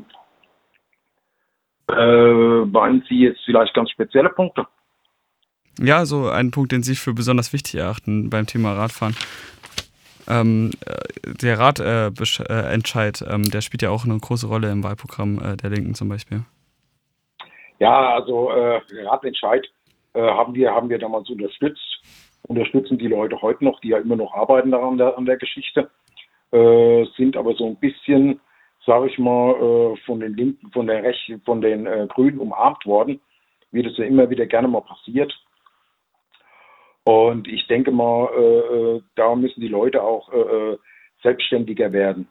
Äh, 1.89 2.65
meinen 2.65 3.03
Sie 3.09 3.19
jetzt 3.19 3.41
vielleicht 3.43 3.73
ganz 3.73 3.89
spezielle 3.89 4.29
Punkte? 4.29 4.65
Ja, 5.79 6.05
so 6.05 6.29
ein 6.29 6.51
Punkt, 6.51 6.71
den 6.71 6.83
Sie 6.83 6.95
für 6.95 7.13
besonders 7.13 7.51
wichtig 7.51 7.75
erachten 7.75 8.29
beim 8.29 8.45
Thema 8.45 8.73
Radfahren. 8.73 9.15
Ähm, 10.29 10.71
äh, 10.85 11.33
der 11.41 11.59
Ratentscheid, 11.59 13.21
äh, 13.21 13.33
ähm, 13.33 13.43
der 13.49 13.61
spielt 13.61 13.81
ja 13.81 13.89
auch 13.89 14.05
eine 14.05 14.17
große 14.17 14.47
Rolle 14.47 14.71
im 14.71 14.83
Wahlprogramm 14.83 15.39
äh, 15.39 15.57
der 15.57 15.69
Linken 15.69 15.95
zum 15.95 16.09
Beispiel. 16.09 16.41
Ja, 17.79 18.13
also 18.13 18.51
äh, 18.51 18.81
Ratentscheid 19.05 19.65
äh, 20.13 20.21
haben 20.21 20.53
wir 20.55 20.71
haben 20.71 20.89
wir 20.89 20.99
damals 20.99 21.29
unterstützt 21.29 22.01
unterstützen 22.47 22.97
die 22.97 23.07
Leute 23.07 23.41
heute 23.41 23.63
noch, 23.63 23.79
die 23.79 23.89
ja 23.89 23.97
immer 23.97 24.15
noch 24.15 24.33
arbeiten 24.33 24.71
daran 24.71 24.97
der, 24.97 25.17
an 25.17 25.25
der 25.25 25.37
Geschichte, 25.37 25.89
äh, 26.51 27.05
sind 27.17 27.37
aber 27.37 27.53
so 27.53 27.67
ein 27.67 27.77
bisschen, 27.77 28.39
sage 28.85 29.07
ich 29.07 29.17
mal, 29.17 29.51
äh, 29.51 29.97
von 30.05 30.19
den 30.19 30.35
Linken, 30.35 30.71
von 30.71 30.87
der 30.87 31.03
Rechten, 31.03 31.41
von 31.41 31.61
den 31.61 31.85
äh, 31.85 32.07
Grünen 32.09 32.39
umarmt 32.39 32.85
worden, 32.85 33.19
wie 33.71 33.83
das 33.83 33.97
ja 33.97 34.05
immer 34.05 34.29
wieder 34.29 34.45
gerne 34.45 34.67
mal 34.67 34.81
passiert. 34.81 35.33
Und 37.03 37.47
ich 37.47 37.67
denke 37.67 37.91
mal, 37.91 38.29
äh, 38.37 38.75
äh, 38.75 39.01
da 39.15 39.35
müssen 39.35 39.59
die 39.59 39.67
Leute 39.67 40.01
auch 40.01 40.31
äh, 40.31 40.77
selbstständiger 41.21 41.91
werden. 41.91 42.27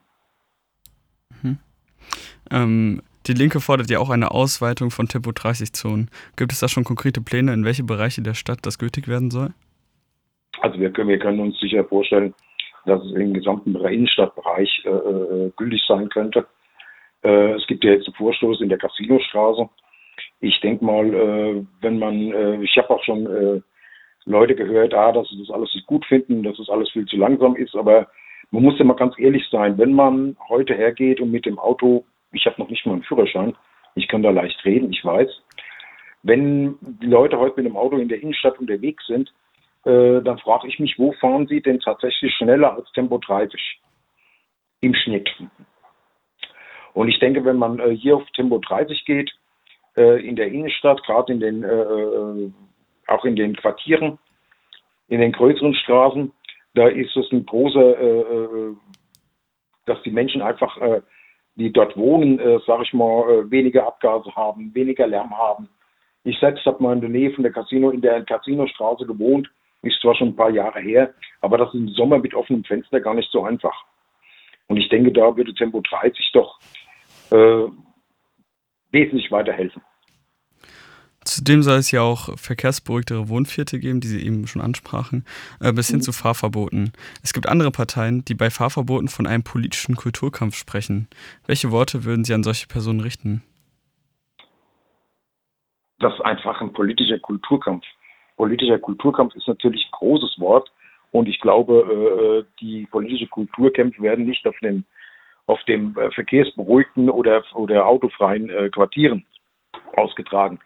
Mhm. 1.42 1.58
Ähm, 2.50 3.02
die 3.26 3.34
Linke 3.34 3.60
fordert 3.60 3.90
ja 3.90 3.98
auch 3.98 4.10
eine 4.10 4.30
Ausweitung 4.32 4.90
von 4.90 5.06
Tempo-30-Zonen. 5.06 6.10
Gibt 6.36 6.52
es 6.52 6.60
da 6.60 6.68
schon 6.68 6.84
konkrete 6.84 7.20
Pläne, 7.20 7.52
in 7.52 7.64
welche 7.64 7.84
Bereiche 7.84 8.22
der 8.22 8.34
Stadt 8.34 8.60
das 8.62 8.78
gültig 8.78 9.08
werden 9.08 9.30
soll? 9.30 9.50
Also 10.60 10.80
wir 10.80 10.90
können, 10.90 11.08
wir 11.08 11.18
können 11.18 11.40
uns 11.40 11.58
sicher 11.60 11.84
vorstellen, 11.84 12.34
dass 12.86 13.02
es 13.04 13.12
im 13.12 13.32
gesamten 13.32 13.74
Innenstadtbereich 13.76 14.84
äh, 14.84 14.88
äh, 14.88 15.52
gültig 15.56 15.82
sein 15.86 16.08
könnte. 16.08 16.46
Äh, 17.22 17.52
es 17.52 17.66
gibt 17.66 17.84
ja 17.84 17.92
jetzt 17.92 18.06
einen 18.06 18.16
Vorstoß 18.16 18.60
in 18.60 18.68
der 18.68 18.78
Casinostraße. 18.78 19.68
Ich 20.40 20.60
denke 20.60 20.84
mal, 20.84 21.14
äh, 21.14 21.64
wenn 21.80 21.98
man, 21.98 22.32
äh, 22.32 22.62
ich 22.62 22.76
habe 22.76 22.90
auch 22.90 23.04
schon 23.04 23.26
äh, 23.26 23.60
Leute 24.24 24.54
gehört, 24.54 24.94
ah, 24.94 25.12
dass 25.12 25.28
sie 25.28 25.38
das 25.38 25.50
alles 25.50 25.74
nicht 25.74 25.86
gut 25.86 26.04
finden, 26.06 26.42
dass 26.42 26.56
das 26.56 26.68
alles 26.68 26.90
viel 26.90 27.06
zu 27.06 27.16
langsam 27.16 27.56
ist, 27.56 27.74
aber 27.74 28.08
man 28.50 28.62
muss 28.62 28.78
ja 28.78 28.84
mal 28.84 28.94
ganz 28.94 29.18
ehrlich 29.18 29.46
sein, 29.50 29.78
wenn 29.78 29.92
man 29.92 30.36
heute 30.48 30.74
hergeht 30.74 31.20
und 31.20 31.30
mit 31.30 31.46
dem 31.46 31.58
Auto, 31.58 32.04
ich 32.32 32.46
habe 32.46 32.60
noch 32.60 32.68
nicht 32.68 32.84
mal 32.86 32.92
einen 32.92 33.02
Führerschein, 33.02 33.54
ich 33.94 34.08
kann 34.08 34.22
da 34.22 34.30
leicht 34.30 34.64
reden, 34.64 34.92
ich 34.92 35.04
weiß, 35.04 35.28
wenn 36.22 36.76
die 36.80 37.06
Leute 37.06 37.38
heute 37.38 37.56
mit 37.56 37.66
dem 37.66 37.76
Auto 37.76 37.96
in 37.96 38.08
der 38.08 38.22
Innenstadt 38.22 38.58
unterwegs 38.60 39.06
sind, 39.06 39.32
äh, 39.84 40.22
dann 40.22 40.38
frage 40.38 40.68
ich 40.68 40.78
mich, 40.78 40.98
wo 40.98 41.12
fahren 41.12 41.46
Sie 41.48 41.60
denn 41.60 41.80
tatsächlich 41.80 42.32
schneller 42.34 42.74
als 42.74 42.90
Tempo 42.92 43.18
30 43.18 43.60
im 44.80 44.94
Schnitt? 44.94 45.28
Und 46.94 47.08
ich 47.08 47.18
denke, 47.18 47.44
wenn 47.44 47.56
man 47.56 47.80
äh, 47.80 47.96
hier 47.96 48.16
auf 48.16 48.30
Tempo 48.30 48.58
30 48.58 49.04
geht, 49.04 49.32
äh, 49.96 50.26
in 50.26 50.36
der 50.36 50.48
Innenstadt, 50.48 51.02
gerade 51.04 51.32
in 51.32 51.40
den, 51.40 51.64
äh, 51.64 51.68
äh, 51.68 52.52
auch 53.12 53.24
in 53.24 53.36
den 53.36 53.56
Quartieren, 53.56 54.18
in 55.08 55.20
den 55.20 55.32
größeren 55.32 55.74
Straßen, 55.74 56.32
da 56.74 56.88
ist 56.88 57.16
es 57.16 57.30
ein 57.32 57.44
großer, 57.44 58.00
äh, 58.00 58.74
dass 59.86 60.02
die 60.02 60.10
Menschen 60.10 60.42
einfach, 60.42 60.78
die 61.56 61.72
dort 61.72 61.96
wohnen, 61.96 62.38
sage 62.64 62.84
ich 62.84 62.92
mal, 62.92 63.50
weniger 63.50 63.84
Abgase 63.84 64.32
haben, 64.36 64.72
weniger 64.74 65.08
Lärm 65.08 65.36
haben. 65.36 65.68
Ich 66.22 66.38
selbst 66.38 66.64
habe 66.64 66.80
mal 66.80 66.92
in 66.92 67.00
der 67.00 67.10
Nähe 67.10 67.32
von 67.32 67.42
der 67.42 67.52
Casino, 67.52 67.90
in 67.90 68.00
der 68.00 68.24
Casinostraße 68.24 69.06
gewohnt 69.06 69.50
ist 69.82 70.00
zwar 70.00 70.14
schon 70.14 70.28
ein 70.28 70.36
paar 70.36 70.50
Jahre 70.50 70.80
her, 70.80 71.12
aber 71.40 71.58
das 71.58 71.68
ist 71.68 71.74
im 71.74 71.88
Sommer 71.88 72.18
mit 72.18 72.34
offenem 72.34 72.64
Fenster 72.64 73.00
gar 73.00 73.14
nicht 73.14 73.30
so 73.30 73.44
einfach. 73.44 73.84
Und 74.68 74.76
ich 74.76 74.88
denke, 74.88 75.12
da 75.12 75.36
würde 75.36 75.52
Tempo 75.54 75.80
30 75.80 76.30
doch 76.32 76.58
äh, 77.30 77.68
wesentlich 78.90 79.30
weiterhelfen. 79.30 79.82
Zudem 81.24 81.62
soll 81.62 81.78
es 81.78 81.90
ja 81.90 82.02
auch 82.02 82.36
verkehrsberuhigtere 82.38 83.28
Wohnviertel 83.28 83.78
geben, 83.78 84.00
die 84.00 84.08
Sie 84.08 84.24
eben 84.24 84.46
schon 84.46 84.62
ansprachen, 84.62 85.24
äh, 85.60 85.72
bis 85.72 85.88
hin 85.88 85.98
mhm. 85.98 86.02
zu 86.02 86.12
Fahrverboten. 86.12 86.92
Es 87.22 87.32
gibt 87.32 87.48
andere 87.48 87.70
Parteien, 87.70 88.24
die 88.24 88.34
bei 88.34 88.50
Fahrverboten 88.50 89.08
von 89.08 89.26
einem 89.26 89.44
politischen 89.44 89.96
Kulturkampf 89.96 90.56
sprechen. 90.56 91.08
Welche 91.46 91.70
Worte 91.70 92.04
würden 92.04 92.24
Sie 92.24 92.34
an 92.34 92.42
solche 92.42 92.66
Personen 92.66 93.00
richten? 93.00 93.42
Das 95.98 96.12
ist 96.14 96.24
einfach 96.24 96.60
ein 96.60 96.72
politischer 96.72 97.18
Kulturkampf 97.18 97.84
politischer 98.42 98.80
Kulturkampf 98.80 99.36
ist 99.36 99.46
natürlich 99.46 99.84
ein 99.84 99.98
großes 99.98 100.40
Wort. 100.40 100.72
Und 101.12 101.28
ich 101.28 101.40
glaube, 101.40 102.44
äh, 102.44 102.60
die 102.60 102.86
politische 102.86 103.28
Kulturkämpfe 103.28 104.02
werden 104.02 104.24
nicht 104.24 104.44
auf 104.48 104.56
dem, 104.62 104.84
auf 105.46 105.62
dem 105.68 105.96
äh, 105.96 106.10
verkehrsberuhigten 106.10 107.08
oder, 107.08 107.44
oder 107.54 107.86
autofreien 107.86 108.50
Quartieren 108.72 109.24
ausgetragen. 109.94 110.58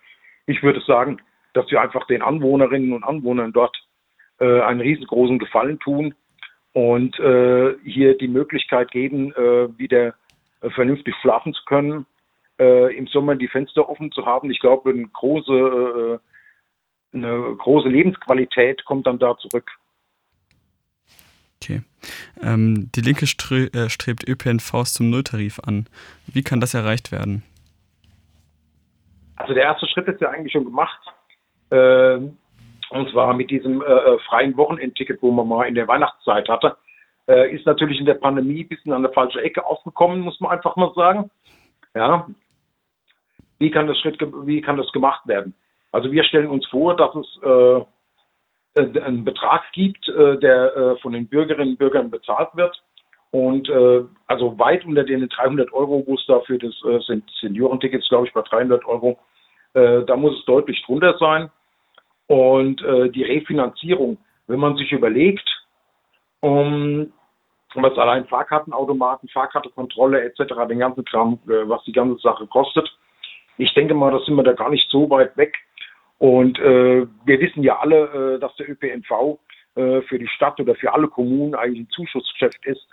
Ich 0.47 0.63
würde 0.63 0.81
sagen, 0.81 1.21
dass 1.53 1.71
wir 1.71 1.81
einfach 1.81 2.07
den 2.07 2.23
Anwohnerinnen 2.23 2.93
und 2.93 3.05
Anwohnern 3.05 3.53
dort 3.53 3.77
äh, 4.39 4.61
einen 4.61 4.81
riesengroßen 4.81 5.39
Gefallen 5.39 5.79
tun 5.79 6.15
und 6.73 7.19
äh, 7.19 7.75
hier 7.85 8.17
die 8.17 8.29
Möglichkeit 8.29 8.91
geben, 8.91 9.33
äh, 9.33 9.79
wieder 9.79 10.15
äh, 10.61 10.71
vernünftig 10.71 11.15
schlafen 11.21 11.55
zu 11.55 11.65
können, 11.65 12.07
äh, 12.59 12.95
im 12.97 13.07
Sommer 13.07 13.35
die 13.35 13.49
Fenster 13.49 13.89
offen 13.89 14.13
zu 14.13 14.27
haben. 14.27 14.51
Ich 14.51 14.61
glaube, 14.61 14.91
eine 14.91 15.09
große 15.09 15.53
äh, 15.53 16.19
eine 17.17 17.57
große 17.57 17.89
Lebensqualität 17.89 18.85
kommt 18.85 19.07
dann 19.07 19.19
da 19.19 19.37
zurück. 19.39 19.71
Okay. 21.63 21.83
Ähm, 22.43 22.91
die 22.95 23.01
Linke 23.01 23.27
stre 23.27 23.71
strebt 23.89 24.29
ÖPNVs 24.29 24.93
zum 24.93 25.09
Nulltarif 25.09 25.59
an. 25.61 25.87
Wie 26.27 26.43
kann 26.43 26.61
das 26.61 26.75
erreicht 26.75 27.11
werden? 27.13 27.43
Also 29.37 29.55
der 29.55 29.65
erste 29.65 29.87
Schritt 29.87 30.09
ist 30.09 30.21
ja 30.21 30.31
eigentlich 30.31 30.53
schon 30.53 30.65
gemacht. 30.65 31.01
Äh, 31.71 32.19
und 32.91 33.11
zwar 33.11 33.35
mit 33.35 33.51
diesem 33.51 33.83
äh, 33.83 33.85
äh, 33.85 34.19
freien 34.21 34.57
Wochenendticket, 34.57 35.21
wo 35.23 35.31
man 35.31 35.49
mal 35.49 35.65
in 35.65 35.75
der 35.75 35.89
Weihnachtszeit 35.89 36.49
hatte. 36.49 36.77
Äh, 37.29 37.55
ist 37.55 37.67
natürlich 37.67 37.99
in 37.99 38.07
der 38.07 38.15
Pandemie 38.15 38.63
ein 38.63 38.69
bisschen 38.69 38.93
an 38.93 39.03
der 39.03 39.13
falschen 39.13 39.41
Ecke 39.41 39.65
aufgekommen, 39.65 40.21
muss 40.21 40.41
man 40.41 40.53
einfach 40.53 40.77
mal 40.77 40.93
sagen. 40.95 41.31
Ja. 41.95 42.29
Wie 43.59 43.71
kann 43.71 43.87
das 43.87 43.99
Schritt, 43.99 44.19
wie 44.21 44.61
kann 44.61 44.77
das 44.77 44.93
gemacht 44.93 45.27
werden? 45.27 45.55
Also 45.91 46.13
wir 46.13 46.25
stellen 46.25 46.49
uns 46.49 46.67
vor, 46.67 46.95
dass 46.95 47.15
es 47.15 47.41
äh, 47.43 48.81
äh, 48.81 49.01
einen 49.01 49.25
Betrag 49.25 49.63
gibt, 49.73 50.07
der 50.07 50.99
von 51.01 51.13
den 51.13 51.27
Bürgerinnen 51.27 51.71
und 51.71 51.79
Bürgern 51.79 52.11
bezahlt 52.11 52.51
wird. 52.55 52.83
Und 53.31 53.69
äh, 53.69 54.05
also 54.27 54.59
weit 54.59 54.85
unter 54.85 55.05
den 55.05 55.29
300 55.29 55.73
Euro, 55.73 56.05
wo 56.07 56.15
es 56.15 56.25
da 56.27 56.41
für 56.41 56.59
das 56.59 56.75
äh, 56.85 57.01
sind 57.01 57.25
Seniorentickets, 57.41 58.09
glaube 58.09 58.27
ich, 58.27 58.33
bei 58.33 58.43
300 58.43 58.85
Euro, 58.87 59.19
da 59.75 60.17
muss 60.17 60.39
es 60.39 60.45
deutlich 60.47 60.83
drunter 60.87 61.19
sein. 61.19 61.51
Und 62.29 62.81
die 62.81 63.23
Refinanzierung, 63.23 64.17
wenn 64.47 64.59
man 64.59 64.75
sich 64.79 64.91
überlegt, 64.91 65.47
um, 66.41 67.13
was 67.75 67.99
allein 67.99 68.25
Fahrkartenautomaten, 68.25 69.29
Fahrkartenkontrolle 69.29 70.23
etc., 70.23 70.55
den 70.67 70.79
ganzen 70.79 71.05
Kram, 71.05 71.39
was 71.45 71.85
die 71.85 71.93
ganze 71.93 72.19
Sache 72.23 72.47
kostet, 72.47 72.91
ich 73.59 73.75
denke 73.75 73.93
mal, 73.93 74.11
da 74.13 74.19
sind 74.21 74.37
wir 74.37 74.45
da 74.45 74.55
gar 74.55 74.71
nicht 74.71 74.89
so 74.89 75.11
weit 75.11 75.37
weg, 75.37 75.59
und 76.19 76.59
äh, 76.59 77.07
wir 77.25 77.41
wissen 77.41 77.63
ja 77.63 77.79
alle, 77.79 78.37
äh, 78.37 78.39
dass 78.39 78.55
der 78.57 78.71
ÖPNV 78.71 79.39
äh, 79.75 80.01
für 80.03 80.19
die 80.19 80.29
Stadt 80.29 80.59
oder 80.61 80.75
für 80.75 80.93
alle 80.93 81.09
Kommunen 81.09 81.55
eigentlich 81.55 81.81
ein 81.81 81.91
Zuschussgeschäft 81.91 82.65
ist. 82.65 82.87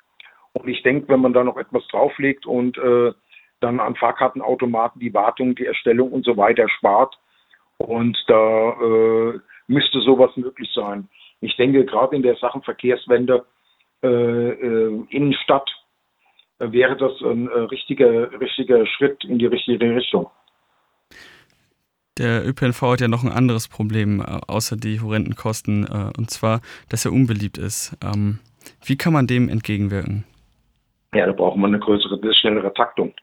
Und 0.53 0.67
ich 0.67 0.81
denke, 0.83 1.09
wenn 1.09 1.21
man 1.21 1.33
da 1.33 1.43
noch 1.43 1.57
etwas 1.57 1.85
drauflegt 1.87 2.45
und 2.45 2.77
äh, 2.77 3.11
dann 3.59 3.79
an 3.79 3.95
Fahrkartenautomaten 3.95 4.99
die 4.99 5.13
Wartung, 5.13 5.55
die 5.55 5.65
Erstellung 5.65 6.11
und 6.11 6.25
so 6.25 6.37
weiter 6.37 6.69
spart, 6.69 7.17
und 7.77 8.17
da 8.27 8.69
äh, 8.69 9.39
müsste 9.67 9.99
sowas 10.01 10.31
möglich 10.35 10.69
sein. 10.73 11.09
Ich 11.41 11.55
denke, 11.57 11.85
gerade 11.85 12.15
in 12.15 12.21
der 12.21 12.35
Sachen 12.35 12.61
Verkehrswende, 12.61 13.45
äh, 14.03 14.07
äh, 14.07 15.05
Innenstadt, 15.09 15.69
wäre 16.59 16.95
das 16.95 17.11
ein 17.21 17.47
richtiger, 17.47 18.39
richtiger 18.39 18.85
Schritt 18.85 19.25
in 19.25 19.37
die 19.39 19.47
richtige 19.47 19.95
Richtung. 19.95 20.29
Der 22.17 22.47
ÖPNV 22.47 22.81
hat 22.83 23.01
ja 23.01 23.07
noch 23.07 23.23
ein 23.23 23.31
anderes 23.31 23.67
Problem, 23.67 24.21
außer 24.21 24.77
die 24.77 25.01
horrenden 25.01 25.35
Kosten, 25.35 25.85
und 25.85 26.29
zwar, 26.29 26.61
dass 26.89 27.03
er 27.05 27.11
unbeliebt 27.11 27.57
ist. 27.57 27.97
Ähm, 28.01 28.39
wie 28.85 28.95
kann 28.95 29.11
man 29.11 29.27
dem 29.27 29.49
entgegenwirken? 29.49 30.23
Ja, 31.13 31.25
da 31.25 31.31
braucht 31.31 31.57
man 31.57 31.71
eine 31.71 31.79
größere, 31.79 32.19
schnellere 32.35 32.73
Taktung. 32.73 33.13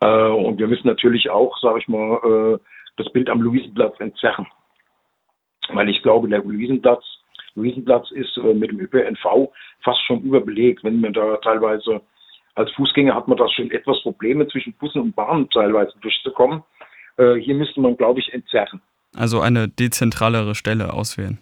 Äh, 0.00 0.28
und 0.28 0.58
wir 0.58 0.66
müssen 0.66 0.86
natürlich 0.86 1.30
auch, 1.30 1.56
sage 1.60 1.78
ich 1.80 1.88
mal, 1.88 2.20
äh, 2.24 2.58
das 2.96 3.12
Bild 3.12 3.28
am 3.28 3.42
Luisenplatz 3.42 3.98
entzerren. 4.00 4.46
Weil 5.68 5.88
ich 5.88 6.02
glaube, 6.02 6.28
der 6.28 6.42
Luisenplatz, 6.42 7.04
Luisenplatz 7.54 8.10
ist 8.12 8.36
äh, 8.36 8.54
mit 8.54 8.70
dem 8.70 8.80
ÖPNV 8.80 9.50
fast 9.82 10.00
schon 10.06 10.22
überbelegt. 10.22 10.84
Wenn 10.84 11.00
man 11.00 11.12
da 11.12 11.36
teilweise 11.38 12.00
als 12.56 12.70
Fußgänger 12.72 13.14
hat 13.14 13.28
man 13.28 13.36
da 13.36 13.48
schon 13.50 13.70
etwas 13.70 14.00
Probleme 14.02 14.48
zwischen 14.48 14.72
Bussen 14.74 15.02
und 15.02 15.16
Bahnen 15.16 15.48
teilweise 15.50 15.92
durchzukommen. 16.00 16.62
Äh, 17.18 17.34
hier 17.34 17.54
müsste 17.54 17.80
man, 17.80 17.96
glaube 17.96 18.20
ich, 18.20 18.32
entzerren. 18.32 18.80
Also 19.14 19.40
eine 19.40 19.68
dezentralere 19.68 20.54
Stelle 20.54 20.92
auswählen. 20.92 21.38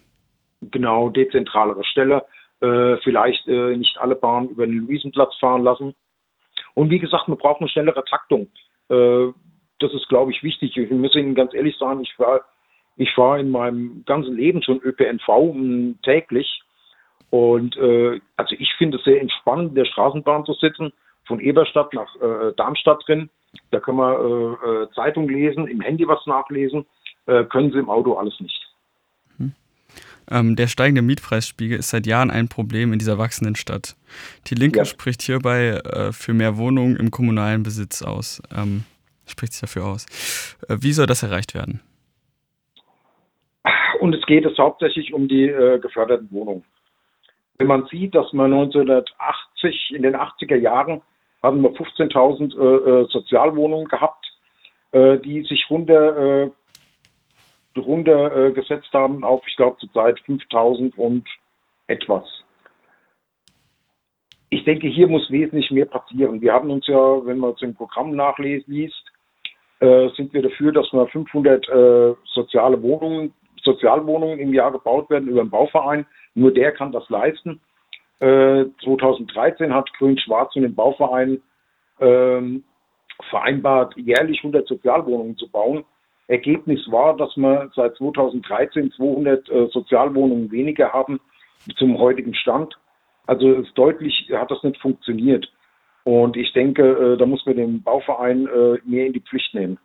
Genau, 0.61 1.09
dezentralere 1.09 1.83
Stelle. 1.85 2.25
Äh, 2.65 2.97
vielleicht 3.03 3.47
äh, 3.47 3.77
nicht 3.77 3.97
alle 3.99 4.15
Bahnen 4.15 4.49
über 4.49 4.65
den 4.65 4.87
Luisenplatz 4.87 5.35
fahren 5.35 5.63
lassen. 5.63 5.93
Und 6.73 6.89
wie 6.89 6.97
gesagt, 6.97 7.27
wir 7.27 7.35
brauchen 7.35 7.63
eine 7.63 7.69
schnellere 7.69 8.03
Taktung. 8.05 8.47
Äh, 8.89 9.27
das 9.79 9.93
ist, 9.93 10.09
glaube 10.09 10.31
ich, 10.31 10.41
wichtig. 10.41 10.75
Ich 10.75 10.89
muss 10.89 11.15
Ihnen 11.15 11.35
ganz 11.35 11.53
ehrlich 11.53 11.77
sagen, 11.77 12.01
ich 12.01 12.17
war, 12.17 12.41
ich 12.95 13.13
fahre 13.13 13.39
in 13.39 13.51
meinem 13.51 14.03
ganzen 14.05 14.35
Leben 14.35 14.63
schon 14.63 14.81
ÖPNV 14.81 15.27
um, 15.27 15.99
täglich. 16.01 16.63
Und 17.29 17.77
äh, 17.77 18.19
also 18.35 18.55
ich 18.57 18.73
finde 18.79 18.97
es 18.97 19.03
sehr 19.03 19.21
entspannend, 19.21 19.69
in 19.69 19.75
der 19.75 19.85
Straßenbahn 19.85 20.45
zu 20.45 20.53
sitzen, 20.53 20.91
von 21.27 21.39
Eberstadt 21.39 21.93
nach 21.93 22.15
äh, 22.15 22.53
Darmstadt 22.57 23.03
drin. 23.05 23.29
Da 23.69 23.79
kann 23.79 23.95
man 23.95 24.13
äh, 24.13 24.83
äh, 24.83 24.89
Zeitung 24.95 25.29
lesen, 25.29 25.67
im 25.67 25.81
Handy 25.81 26.07
was 26.07 26.25
nachlesen, 26.25 26.85
äh, 27.27 27.43
können 27.43 27.71
Sie 27.71 27.79
im 27.79 27.89
Auto 27.89 28.13
alles 28.13 28.39
nicht. 28.39 28.64
Ähm, 30.29 30.55
der 30.55 30.67
steigende 30.67 31.01
Mietpreisspiegel 31.01 31.77
ist 31.77 31.89
seit 31.89 32.07
Jahren 32.07 32.31
ein 32.31 32.47
Problem 32.47 32.93
in 32.93 32.99
dieser 32.99 33.17
wachsenden 33.17 33.55
Stadt. 33.55 33.95
Die 34.47 34.55
Linke 34.55 34.79
ja. 34.79 34.85
spricht 34.85 35.21
hierbei 35.21 35.81
äh, 35.83 36.11
für 36.11 36.33
mehr 36.33 36.57
Wohnungen 36.57 36.95
im 36.95 37.11
kommunalen 37.11 37.63
Besitz 37.63 38.01
aus. 38.01 38.41
Ähm, 38.55 38.83
spricht 39.27 39.53
sich 39.53 39.61
dafür 39.61 39.85
aus. 39.85 40.05
Äh, 40.67 40.77
wie 40.81 40.93
soll 40.93 41.05
das 41.07 41.23
erreicht 41.23 41.53
werden? 41.53 41.81
Und 43.99 44.13
es 44.13 44.25
geht 44.25 44.45
es 44.45 44.57
hauptsächlich 44.57 45.13
um 45.13 45.27
die 45.27 45.47
äh, 45.47 45.79
geförderten 45.79 46.29
Wohnungen. 46.31 46.63
Wenn 47.57 47.67
man 47.67 47.85
sieht, 47.87 48.13
dass 48.13 48.33
man 48.33 48.53
1980, 48.53 49.93
in 49.95 50.03
den 50.03 50.15
80er 50.15 50.57
Jahren, 50.57 51.01
hatten 51.41 51.61
wir 51.61 51.71
15.000 51.71 52.57
äh, 52.57 53.03
äh, 53.03 53.07
Sozialwohnungen 53.09 53.87
gehabt, 53.87 54.25
äh, 54.91 55.17
die 55.19 55.43
sich 55.43 55.65
runter 55.69 56.51
runtergesetzt 57.77 58.93
äh, 58.93 58.97
haben 58.97 59.23
auf, 59.23 59.43
ich 59.47 59.55
glaube, 59.55 59.77
zurzeit 59.77 60.19
5000 60.21 60.97
und 60.97 61.27
etwas. 61.87 62.23
Ich 64.49 64.63
denke, 64.63 64.87
hier 64.87 65.07
muss 65.07 65.29
wesentlich 65.29 65.69
mehr 65.71 65.85
passieren. 65.85 66.41
Wir 66.41 66.53
haben 66.53 66.71
uns 66.71 66.87
ja, 66.87 67.25
wenn 67.25 67.39
man 67.39 67.55
im 67.59 67.75
Programm 67.75 68.15
nachliest, 68.15 68.67
äh, 69.79 70.09
sind 70.15 70.33
wir 70.33 70.41
dafür, 70.41 70.71
dass 70.71 70.91
wir 70.93 71.07
500 71.07 71.67
äh, 71.67 72.13
soziale 72.33 72.81
Wohnungen, 72.81 73.33
Sozialwohnungen 73.63 74.39
im 74.39 74.53
Jahr 74.53 74.71
gebaut 74.71 75.09
werden 75.09 75.27
über 75.27 75.41
einen 75.41 75.49
Bauverein. 75.49 76.05
Nur 76.35 76.53
der 76.53 76.71
kann 76.71 76.91
das 76.91 77.09
leisten. 77.09 77.59
Äh, 78.19 78.65
2013 78.83 79.73
hat 79.73 79.91
Grün-Schwarz 79.93 80.55
und 80.55 80.61
den 80.61 80.75
Bauverein 80.75 81.41
ähm, 81.99 82.63
vereinbart, 83.29 83.95
jährlich 83.97 84.37
100 84.37 84.67
Sozialwohnungen 84.67 85.37
zu 85.37 85.49
bauen. 85.49 85.83
Ergebnis 86.27 86.79
war, 86.89 87.15
dass 87.15 87.35
wir 87.37 87.69
seit 87.75 87.95
2013 87.97 88.91
200 88.91 89.49
äh, 89.49 89.67
Sozialwohnungen 89.71 90.51
weniger 90.51 90.91
haben 90.91 91.19
zum 91.77 91.97
heutigen 91.97 92.33
Stand. 92.33 92.75
Also 93.27 93.53
ist 93.53 93.77
deutlich 93.77 94.29
hat 94.33 94.51
das 94.51 94.63
nicht 94.63 94.79
funktioniert. 94.81 95.51
Und 96.03 96.37
ich 96.37 96.53
denke, 96.53 96.83
äh, 96.83 97.17
da 97.17 97.25
muss 97.25 97.45
man 97.45 97.55
den 97.55 97.81
Bauverein 97.81 98.47
äh, 98.47 98.77
mehr 98.85 99.07
in 99.07 99.13
die 99.13 99.21
Pflicht 99.21 99.53
nehmen. 99.53 99.77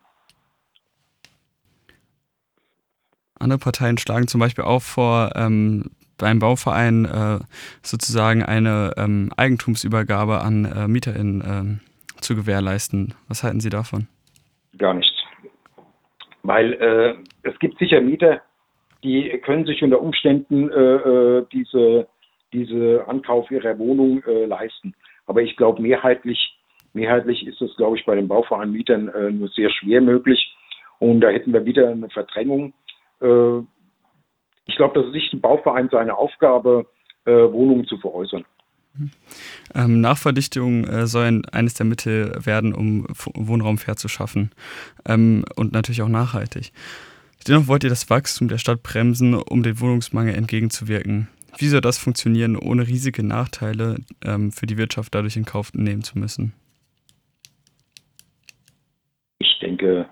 Andere 3.39 3.57
Parteien 3.57 3.97
schlagen 3.97 4.27
zum 4.27 4.39
Beispiel 4.39 4.63
auch 4.63 4.83
vor, 4.83 5.31
ähm, 5.35 5.91
beim 6.19 6.37
Bauverein 6.37 7.05
äh, 7.05 7.39
sozusagen 7.81 8.43
eine 8.43 8.93
ähm, 8.97 9.31
Eigentumsübergabe 9.35 10.41
an 10.41 10.65
äh, 10.65 10.87
MieterInnen 10.87 11.43
ähm, 11.43 11.79
zu 12.21 12.35
gewährleisten. 12.35 13.15
Was 13.27 13.43
halten 13.43 13.59
Sie 13.59 13.71
davon? 13.71 14.07
Gar 14.77 14.93
nichts. 14.93 15.20
Weil 16.43 16.73
äh, 16.73 17.15
es 17.43 17.57
gibt 17.59 17.77
sicher 17.77 18.01
Mieter, 18.01 18.41
die 19.03 19.29
können 19.43 19.65
sich 19.65 19.83
unter 19.83 20.01
Umständen 20.01 20.69
äh, 20.69 20.75
äh, 20.75 21.45
diese, 21.51 22.07
diese 22.53 23.07
Ankauf 23.07 23.49
ihrer 23.51 23.77
Wohnung 23.79 24.23
äh, 24.23 24.45
leisten. 24.45 24.93
Aber 25.25 25.41
ich 25.41 25.55
glaube, 25.55 25.81
mehrheitlich, 25.81 26.57
mehrheitlich 26.93 27.45
ist 27.45 27.61
es, 27.61 27.75
glaube 27.77 27.97
ich, 27.97 28.05
bei 28.05 28.15
den 28.15 28.27
Bauverein-Mietern 28.27 29.07
äh, 29.09 29.31
nur 29.31 29.49
sehr 29.49 29.69
schwer 29.69 30.01
möglich. 30.01 30.55
Und 30.99 31.21
da 31.21 31.29
hätten 31.29 31.53
wir 31.53 31.65
wieder 31.65 31.89
eine 31.89 32.09
Verdrängung. 32.09 32.73
Äh, 33.21 33.59
ich 34.67 34.75
glaube, 34.75 34.99
das 34.99 35.07
ist 35.07 35.13
nicht 35.13 35.33
ein 35.33 35.41
Bauverein 35.41 35.89
seine 35.91 36.15
Aufgabe, 36.15 36.85
äh, 37.25 37.31
Wohnungen 37.31 37.85
zu 37.85 37.97
veräußern. 37.97 38.45
Ähm, 39.73 40.01
Nachverdichtung 40.01 40.85
äh, 40.85 41.07
soll 41.07 41.41
eines 41.51 41.73
der 41.75 41.85
Mittel 41.85 42.33
werden, 42.45 42.73
um 42.73 43.07
Wohnraum 43.33 43.77
fair 43.77 43.95
zu 43.95 44.07
schaffen 44.07 44.51
ähm, 45.05 45.45
und 45.55 45.71
natürlich 45.71 46.01
auch 46.01 46.09
nachhaltig. 46.09 46.71
Dennoch 47.47 47.67
wollt 47.67 47.83
ihr 47.83 47.89
das 47.89 48.09
Wachstum 48.09 48.49
der 48.49 48.57
Stadt 48.57 48.83
bremsen, 48.83 49.33
um 49.33 49.63
dem 49.63 49.79
Wohnungsmangel 49.79 50.35
entgegenzuwirken. 50.35 51.27
Wie 51.57 51.67
soll 51.67 51.81
das 51.81 51.97
funktionieren, 51.97 52.55
ohne 52.55 52.87
riesige 52.87 53.23
Nachteile 53.23 53.97
ähm, 54.23 54.51
für 54.51 54.67
die 54.67 54.77
Wirtschaft 54.77 55.13
dadurch 55.15 55.37
in 55.37 55.45
Kauf 55.45 55.73
nehmen 55.73 56.03
zu 56.03 56.17
müssen? 56.19 56.53
Ich 59.39 59.59
denke, 59.59 60.07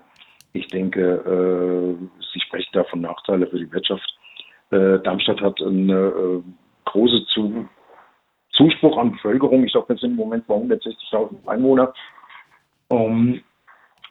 ich 0.52 0.66
denke, 0.68 1.00
äh, 1.00 2.08
Sie 2.32 2.40
sprechen 2.40 2.70
da 2.72 2.84
von 2.84 3.00
Nachteilen 3.00 3.48
für 3.48 3.58
die 3.58 3.72
Wirtschaft. 3.72 4.18
Äh, 4.70 4.98
Darmstadt 5.00 5.40
hat 5.40 5.60
eine 5.60 5.94
äh, 5.94 6.42
große 6.84 7.24
zu 7.32 7.68
Zuspruch 8.60 8.98
an 8.98 9.12
Bevölkerung. 9.12 9.64
Ich 9.64 9.72
glaube, 9.72 9.90
wir 9.90 9.96
sind 9.96 10.10
im 10.10 10.16
Moment 10.16 10.46
bei 10.46 10.54
160.000 10.54 11.46
Einwohner. 11.46 11.94
Um, 12.88 13.40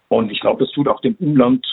und 0.07 0.31
ich 0.31 0.39
glaube, 0.39 0.63
das 0.63 0.73
tut 0.73 0.87
auch 0.87 1.01
dem 1.01 1.15
Umland 1.19 1.65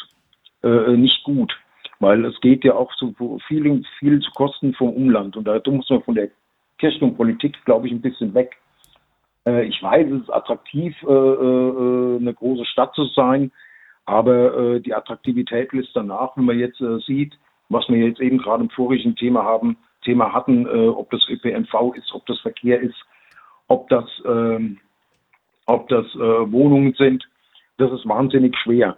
äh, 0.62 0.96
nicht 0.96 1.24
gut, 1.24 1.56
weil 2.00 2.24
es 2.26 2.38
geht 2.40 2.64
ja 2.64 2.74
auch 2.74 2.94
zu 2.96 3.14
vielen, 3.46 3.86
viel 3.98 4.20
zu 4.20 4.30
Kosten 4.32 4.74
vom 4.74 4.90
Umland. 4.90 5.36
Und 5.36 5.44
da 5.44 5.58
muss 5.66 5.88
man 5.88 6.02
von 6.02 6.14
der 6.14 6.28
Kirche 6.78 7.02
und 7.02 7.16
Politik, 7.16 7.56
glaube 7.64 7.86
ich, 7.86 7.92
ein 7.92 8.02
bisschen 8.02 8.34
weg. 8.34 8.56
Äh, 9.46 9.64
ich 9.66 9.82
weiß, 9.82 10.10
es 10.10 10.22
ist 10.22 10.30
attraktiv, 10.30 10.94
äh, 11.02 11.12
äh 11.12 12.16
eine 12.18 12.34
große 12.34 12.66
Stadt 12.66 12.94
zu 12.94 13.04
sein, 13.06 13.52
aber 14.04 14.58
äh, 14.58 14.80
die 14.80 14.94
Attraktivität 14.94 15.72
lässt 15.72 15.94
danach, 15.94 16.36
wenn 16.36 16.44
man 16.44 16.58
jetzt 16.58 16.80
äh, 16.82 16.98
sieht, 17.06 17.38
was 17.70 17.88
wir 17.88 18.06
jetzt 18.06 18.20
eben 18.20 18.38
gerade 18.38 18.64
im 18.64 18.70
vorigen 18.70 19.16
Thema 19.16 19.44
haben, 19.44 19.78
Thema 20.07 20.33
hatten, 20.33 20.66
äh, 20.66 20.88
ob 20.88 21.11
das 21.11 21.29
ÖPNV 21.29 21.95
ist, 21.95 22.12
ob 22.14 22.25
das 22.27 22.40
Verkehr 22.40 22.81
ist, 22.81 22.97
ob 23.66 23.88
das, 23.88 24.05
ähm, 24.25 24.79
ob 25.66 25.88
das 25.88 26.07
äh, 26.14 26.53
Wohnungen 26.53 26.95
sind. 26.95 27.29
Das 27.77 27.92
ist 27.92 28.09
wahnsinnig 28.09 28.57
schwer. 28.57 28.97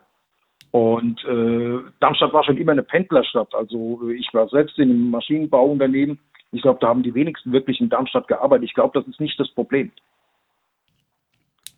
Und 0.71 1.25
äh, 1.25 1.79
Darmstadt 1.99 2.33
war 2.33 2.45
schon 2.45 2.59
immer 2.59 2.73
eine 2.73 2.83
Pendlerstadt. 2.83 3.55
Also 3.55 4.11
ich 4.11 4.29
war 4.33 4.49
selbst 4.49 4.79
in 4.79 4.91
einem 4.91 5.11
Maschinenbauunternehmen. 5.11 6.19
Ich 6.53 6.63
glaube, 6.63 6.79
da 6.81 6.89
haben 6.89 7.03
die 7.03 7.15
wenigsten 7.15 7.53
wirklich 7.53 7.81
in 7.81 7.89
Darmstadt 7.89 8.29
gearbeitet. 8.29 8.67
Ich 8.67 8.75
glaube, 8.75 8.99
das 8.99 9.09
ist 9.09 9.21
nicht 9.21 9.41
das 9.41 9.49
Problem. 9.51 9.91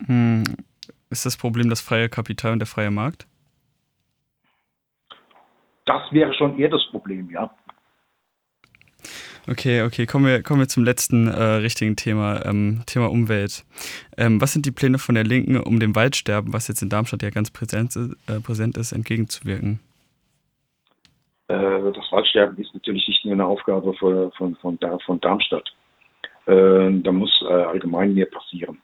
Hm. 0.05 0.43
Ist 1.09 1.25
das 1.25 1.37
Problem 1.37 1.69
das 1.69 1.81
freie 1.81 2.09
Kapital 2.09 2.53
und 2.53 2.59
der 2.59 2.67
freie 2.67 2.91
Markt? 2.91 3.27
Das 5.85 6.01
wäre 6.11 6.33
schon 6.33 6.57
eher 6.59 6.69
das 6.69 6.85
Problem, 6.91 7.29
ja. 7.31 7.49
Okay, 9.49 9.81
okay, 9.81 10.05
kommen 10.05 10.25
wir, 10.25 10.43
kommen 10.43 10.59
wir 10.59 10.67
zum 10.67 10.83
letzten 10.83 11.27
äh, 11.27 11.43
richtigen 11.43 11.95
Thema, 11.95 12.45
ähm, 12.45 12.83
Thema 12.85 13.09
Umwelt. 13.09 13.63
Ähm, 14.17 14.39
was 14.39 14.53
sind 14.53 14.65
die 14.65 14.71
Pläne 14.71 14.99
von 14.99 15.15
der 15.15 15.23
Linken, 15.23 15.59
um 15.59 15.79
dem 15.79 15.95
Waldsterben, 15.95 16.53
was 16.53 16.67
jetzt 16.67 16.81
in 16.81 16.89
Darmstadt 16.89 17.23
ja 17.23 17.31
ganz 17.31 17.49
präsent, 17.49 17.95
äh, 17.95 18.39
präsent 18.39 18.77
ist, 18.77 18.91
entgegenzuwirken? 18.91 19.79
Äh, 21.47 21.91
das 21.91 22.11
Waldsterben 22.11 22.57
ist 22.59 22.73
natürlich 22.73 23.07
nicht 23.07 23.25
nur 23.25 23.33
eine 23.33 23.45
Aufgabe 23.45 23.93
von, 23.95 24.31
von, 24.33 24.55
von, 24.57 24.77
von 25.05 25.19
Darmstadt. 25.21 25.67
Äh, 26.45 27.01
da 27.01 27.11
muss 27.11 27.31
äh, 27.41 27.51
allgemein 27.51 28.13
mehr 28.13 28.27
passieren. 28.27 28.79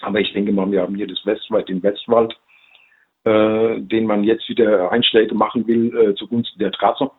Aber 0.00 0.20
ich 0.20 0.32
denke 0.32 0.52
mal, 0.52 0.70
wir 0.70 0.82
haben 0.82 0.94
hier 0.94 1.06
das 1.06 1.24
Westwald, 1.24 1.68
den 1.68 1.82
Westwald, 1.82 2.34
äh, 3.24 3.80
den 3.80 4.06
man 4.06 4.24
jetzt 4.24 4.48
wieder 4.48 4.90
Einschläge 4.90 5.34
machen 5.34 5.66
will 5.66 6.14
zugunsten 6.16 6.58
der 6.58 6.72
Trasse 6.72 7.10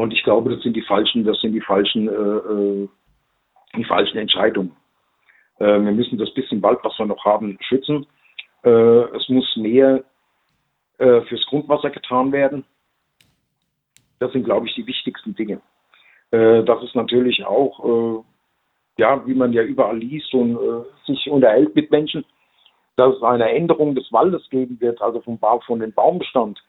und 0.00 0.12
ich 0.12 0.22
glaube, 0.22 0.50
das 0.50 0.62
sind 0.62 0.74
die 0.74 0.82
falschen, 0.82 1.24
das 1.24 1.40
sind 1.40 1.52
die 1.52 1.60
falschen, 1.60 2.08
äh, 2.08 2.12
äh, 2.12 2.88
die 3.76 3.84
falschen 3.84 4.18
Entscheidungen. 4.18 4.74
Äh, 5.58 5.80
wir 5.80 5.92
müssen 5.92 6.18
das 6.18 6.32
bisschen 6.34 6.62
Wald, 6.62 6.78
was 6.82 6.98
wir 6.98 7.06
noch 7.06 7.24
haben, 7.24 7.58
schützen. 7.60 8.06
Äh, 8.64 8.70
es 8.70 9.28
muss 9.28 9.56
mehr 9.56 10.04
äh, 10.98 11.20
fürs 11.22 11.44
Grundwasser 11.46 11.90
getan 11.90 12.32
werden. 12.32 12.64
Das 14.18 14.32
sind, 14.32 14.44
glaube 14.44 14.66
ich, 14.66 14.74
die 14.74 14.86
wichtigsten 14.86 15.34
Dinge. 15.34 15.60
Äh, 16.30 16.62
das 16.64 16.82
ist 16.84 16.94
natürlich 16.94 17.44
auch, 17.44 18.24
ja, 18.98 19.26
wie 19.26 19.34
man 19.34 19.52
ja 19.52 19.62
überall 19.62 19.98
liest 19.98 20.32
und 20.34 20.58
sich 21.06 21.28
unterhält 21.30 21.74
mit 21.74 21.90
Menschen, 21.90 22.24
dass 22.96 23.16
es 23.16 23.22
eine 23.22 23.50
Änderung 23.50 23.94
des 23.94 24.12
Waldes 24.12 24.48
geben 24.50 24.78
wird, 24.80 25.00
also 25.00 25.22
vom 25.22 25.38
Baum, 25.38 25.62
von 25.62 25.80
dem 25.80 25.92
Baumbestand, 25.92 26.62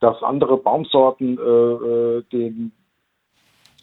dass 0.00 0.22
andere 0.22 0.58
Baumsorten 0.58 1.38
äh, 1.38 2.22
den 2.32 2.72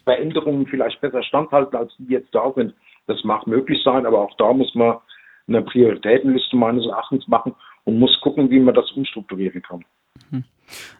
Veränderungen 0.04 0.66
vielleicht 0.66 1.00
besser 1.00 1.22
standhalten, 1.22 1.76
als 1.76 1.92
die 1.98 2.12
jetzt 2.12 2.34
da 2.34 2.52
sind. 2.54 2.74
Das 3.06 3.22
mag 3.24 3.46
möglich 3.46 3.82
sein, 3.82 4.06
aber 4.06 4.20
auch 4.20 4.36
da 4.36 4.52
muss 4.52 4.74
man 4.74 4.98
eine 5.46 5.62
Prioritätenliste 5.62 6.56
meines 6.56 6.86
Erachtens 6.86 7.26
machen 7.28 7.54
und 7.84 7.98
muss 7.98 8.18
gucken, 8.20 8.50
wie 8.50 8.60
man 8.60 8.74
das 8.74 8.90
umstrukturieren 8.92 9.62
kann. 9.62 9.84
Mhm. 10.30 10.44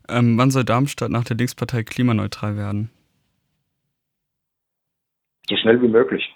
Ähm, 0.09 0.38
wann 0.38 0.50
soll 0.50 0.64
Darmstadt 0.64 1.11
nach 1.11 1.24
der 1.24 1.37
Linkspartei 1.37 1.83
klimaneutral 1.83 2.57
werden? 2.57 2.90
So 5.48 5.57
schnell 5.57 5.81
wie 5.83 5.88
möglich. 5.88 6.35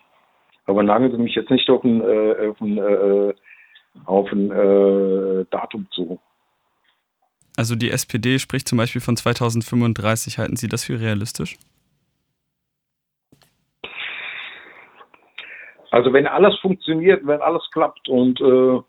Aber 0.67 0.83
nageln 0.83 1.13
Sie 1.13 1.19
mich 1.19 1.35
jetzt 1.35 1.51
nicht 1.51 1.69
auf 1.71 1.83
ein, 1.83 2.01
äh, 2.03 2.49
auf 2.49 2.61
ein, 2.61 2.79
äh, 2.79 3.35
auf 4.05 4.33
ein 4.33 4.51
äh, 4.51 5.45
Datum 5.51 5.87
zu. 5.91 6.19
Also 7.59 7.75
die 7.75 7.91
SPD 7.91 8.39
spricht 8.39 8.69
zum 8.69 8.79
Beispiel 8.79 9.01
von 9.01 9.17
2035. 9.17 10.39
Halten 10.39 10.55
Sie 10.55 10.69
das 10.69 10.85
für 10.85 11.01
realistisch? 11.01 11.59
Also 15.91 16.13
wenn 16.13 16.29
alles 16.29 16.57
funktioniert, 16.61 17.27
wenn 17.27 17.41
alles 17.41 17.69
klappt 17.73 18.09
und 18.09 18.41
äh, 18.41 18.81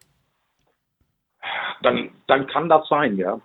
dann, 1.81 2.11
dann 2.27 2.45
kann 2.45 2.69
das 2.69 2.87
sein, 2.87 3.17
ja. 3.17 3.41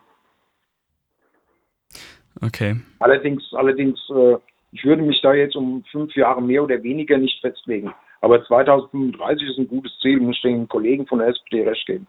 Okay. 2.42 2.76
Allerdings, 2.98 3.42
allerdings, 3.54 3.98
äh, 4.10 4.36
ich 4.72 4.84
würde 4.84 5.04
mich 5.04 5.22
da 5.22 5.32
jetzt 5.32 5.56
um 5.56 5.82
fünf 5.90 6.14
Jahre 6.14 6.42
mehr 6.42 6.62
oder 6.62 6.82
weniger 6.82 7.16
nicht 7.16 7.40
festlegen. 7.40 7.94
Aber 8.20 8.44
2035 8.44 9.48
ist 9.48 9.58
ein 9.58 9.68
gutes 9.68 9.98
Ziel, 10.00 10.20
muss 10.20 10.36
ich 10.36 10.42
den 10.42 10.68
Kollegen 10.68 11.06
von 11.06 11.20
der 11.20 11.28
SPD 11.28 11.66
recht 11.66 11.86
geben. 11.86 12.06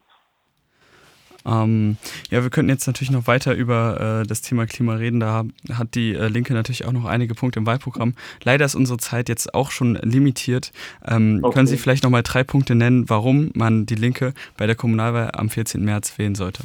Ähm, 1.46 1.98
ja, 2.32 2.44
wir 2.44 2.50
könnten 2.50 2.70
jetzt 2.70 2.88
natürlich 2.88 3.12
noch 3.12 3.28
weiter 3.28 3.54
über 3.54 4.22
äh, 4.22 4.28
das 4.28 4.42
Thema 4.42 4.66
Klima 4.66 4.96
reden. 4.96 5.20
Da 5.20 5.44
hat 5.74 5.96
die 5.96 6.14
äh, 6.14 6.28
Linke 6.28 6.54
natürlich 6.54 6.86
auch 6.86 6.92
noch 6.92 7.06
einige 7.06 7.36
Punkte 7.36 7.60
im 7.60 7.66
Wahlprogramm. 7.66 8.14
Leider 8.44 8.66
ist 8.66 8.76
unsere 8.76 8.98
Zeit 8.98 9.30
jetzt 9.30 9.54
auch 9.54 9.72
schon 9.72 9.96
limitiert. 10.02 10.72
Ähm, 11.08 11.40
okay. 11.44 11.54
Können 11.54 11.68
Sie 11.68 11.78
vielleicht 11.78 12.04
noch 12.04 12.10
mal 12.10 12.24
drei 12.24 12.44
Punkte 12.44 12.76
nennen, 12.76 13.10
warum 13.10 13.52
man 13.54 13.86
die 13.86 13.96
Linke 13.96 14.34
bei 14.58 14.66
der 14.66 14.76
Kommunalwahl 14.76 15.32
am 15.34 15.50
14. 15.50 15.84
März 15.84 16.18
wählen 16.18 16.36
sollte? 16.36 16.64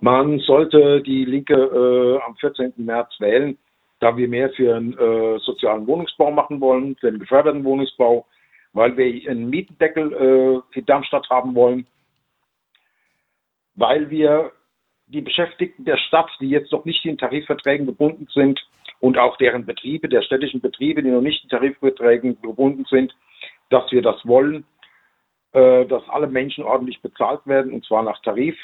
Man 0.00 0.38
sollte 0.40 1.02
die 1.02 1.24
Linke 1.24 1.54
äh, 1.54 2.20
am 2.26 2.36
14. 2.36 2.74
März 2.76 3.14
wählen, 3.18 3.56
da 4.00 4.16
wir 4.16 4.28
mehr 4.28 4.50
für 4.50 4.76
einen 4.76 4.92
äh, 4.92 5.38
sozialen 5.38 5.86
Wohnungsbau 5.86 6.30
machen 6.30 6.60
wollen, 6.60 6.96
für 7.00 7.08
einen 7.08 7.18
geförderten 7.18 7.64
Wohnungsbau, 7.64 8.26
weil 8.72 8.96
wir 8.96 9.30
einen 9.30 9.48
Mietendeckel 9.48 10.12
äh, 10.12 10.72
für 10.72 10.82
Darmstadt 10.82 11.28
haben 11.30 11.54
wollen, 11.54 11.86
weil 13.76 14.10
wir 14.10 14.52
die 15.06 15.20
Beschäftigten 15.20 15.84
der 15.84 15.98
Stadt, 15.98 16.28
die 16.40 16.48
jetzt 16.48 16.72
noch 16.72 16.84
nicht 16.84 17.04
in 17.04 17.18
Tarifverträgen 17.18 17.86
gebunden 17.86 18.26
sind 18.34 18.60
und 19.00 19.18
auch 19.18 19.36
deren 19.36 19.64
Betriebe, 19.64 20.08
der 20.08 20.22
städtischen 20.22 20.60
Betriebe, 20.60 21.02
die 21.02 21.10
noch 21.10 21.20
nicht 21.20 21.44
in 21.44 21.50
Tarifverträgen 21.50 22.40
gebunden 22.42 22.84
sind, 22.90 23.14
dass 23.70 23.90
wir 23.92 24.02
das 24.02 24.26
wollen, 24.26 24.64
äh, 25.52 25.86
dass 25.86 26.08
alle 26.08 26.26
Menschen 26.26 26.64
ordentlich 26.64 27.00
bezahlt 27.02 27.46
werden 27.46 27.72
und 27.72 27.84
zwar 27.84 28.02
nach 28.02 28.20
Tarif. 28.22 28.56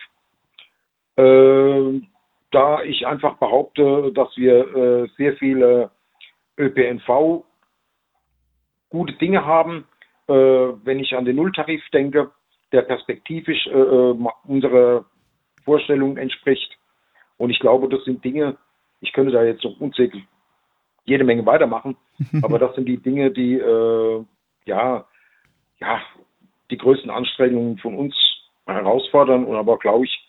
Äh, 1.17 2.01
da 2.51 2.83
ich 2.83 3.07
einfach 3.07 3.37
behaupte, 3.37 4.13
dass 4.15 4.37
wir 4.37 4.77
äh, 4.77 5.09
sehr 5.17 5.37
viele 5.37 5.91
ÖPNV 6.59 7.45
gute 8.91 9.15
Dinge 9.15 9.45
haben, 9.45 9.87
äh, 10.29 10.35
wenn 10.35 11.01
ich 11.01 11.17
an 11.17 11.25
den 11.25 11.37
Nulltarif 11.37 11.83
denke, 11.91 12.31
der 12.73 12.83
perspektivisch 12.83 13.67
äh, 13.67 13.71
äh 13.71 14.17
unserer 14.45 15.05
Vorstellung 15.65 16.17
entspricht. 16.17 16.77
Und 17.37 17.51
ich 17.51 17.61
glaube, 17.61 17.89
das 17.89 18.05
sind 18.05 18.25
Dinge, 18.25 18.57
ich 19.01 19.13
könnte 19.13 19.33
da 19.33 19.43
jetzt 19.45 19.65
noch 19.65 19.79
unzählig 19.81 20.25
jede 21.05 21.25
Menge 21.25 21.45
weitermachen, 21.45 21.97
aber 22.43 22.59
das 22.59 22.75
sind 22.75 22.87
die 22.87 22.99
Dinge, 22.99 23.31
die 23.31 23.55
äh, 23.55 24.25
ja, 24.65 25.05
ja, 25.81 26.01
die 26.71 26.77
größten 26.77 27.11
Anstrengungen 27.11 27.79
von 27.79 27.97
uns 27.97 28.15
herausfordern 28.67 29.45
und 29.45 29.57
aber 29.57 29.79
glaube 29.79 30.05
ich 30.05 30.29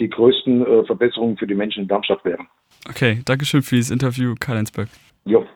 die 0.00 0.08
größten 0.08 0.66
äh, 0.66 0.84
Verbesserungen 0.84 1.36
für 1.36 1.46
die 1.46 1.54
Menschen 1.54 1.82
in 1.82 1.88
Darmstadt 1.88 2.24
wären. 2.24 2.48
Okay, 2.88 3.20
Dankeschön 3.24 3.62
für 3.62 3.76
dieses 3.76 3.90
Interview, 3.90 4.34
Karl 4.38 4.58
Ensberg. 4.58 4.88
Jo. 5.24 5.46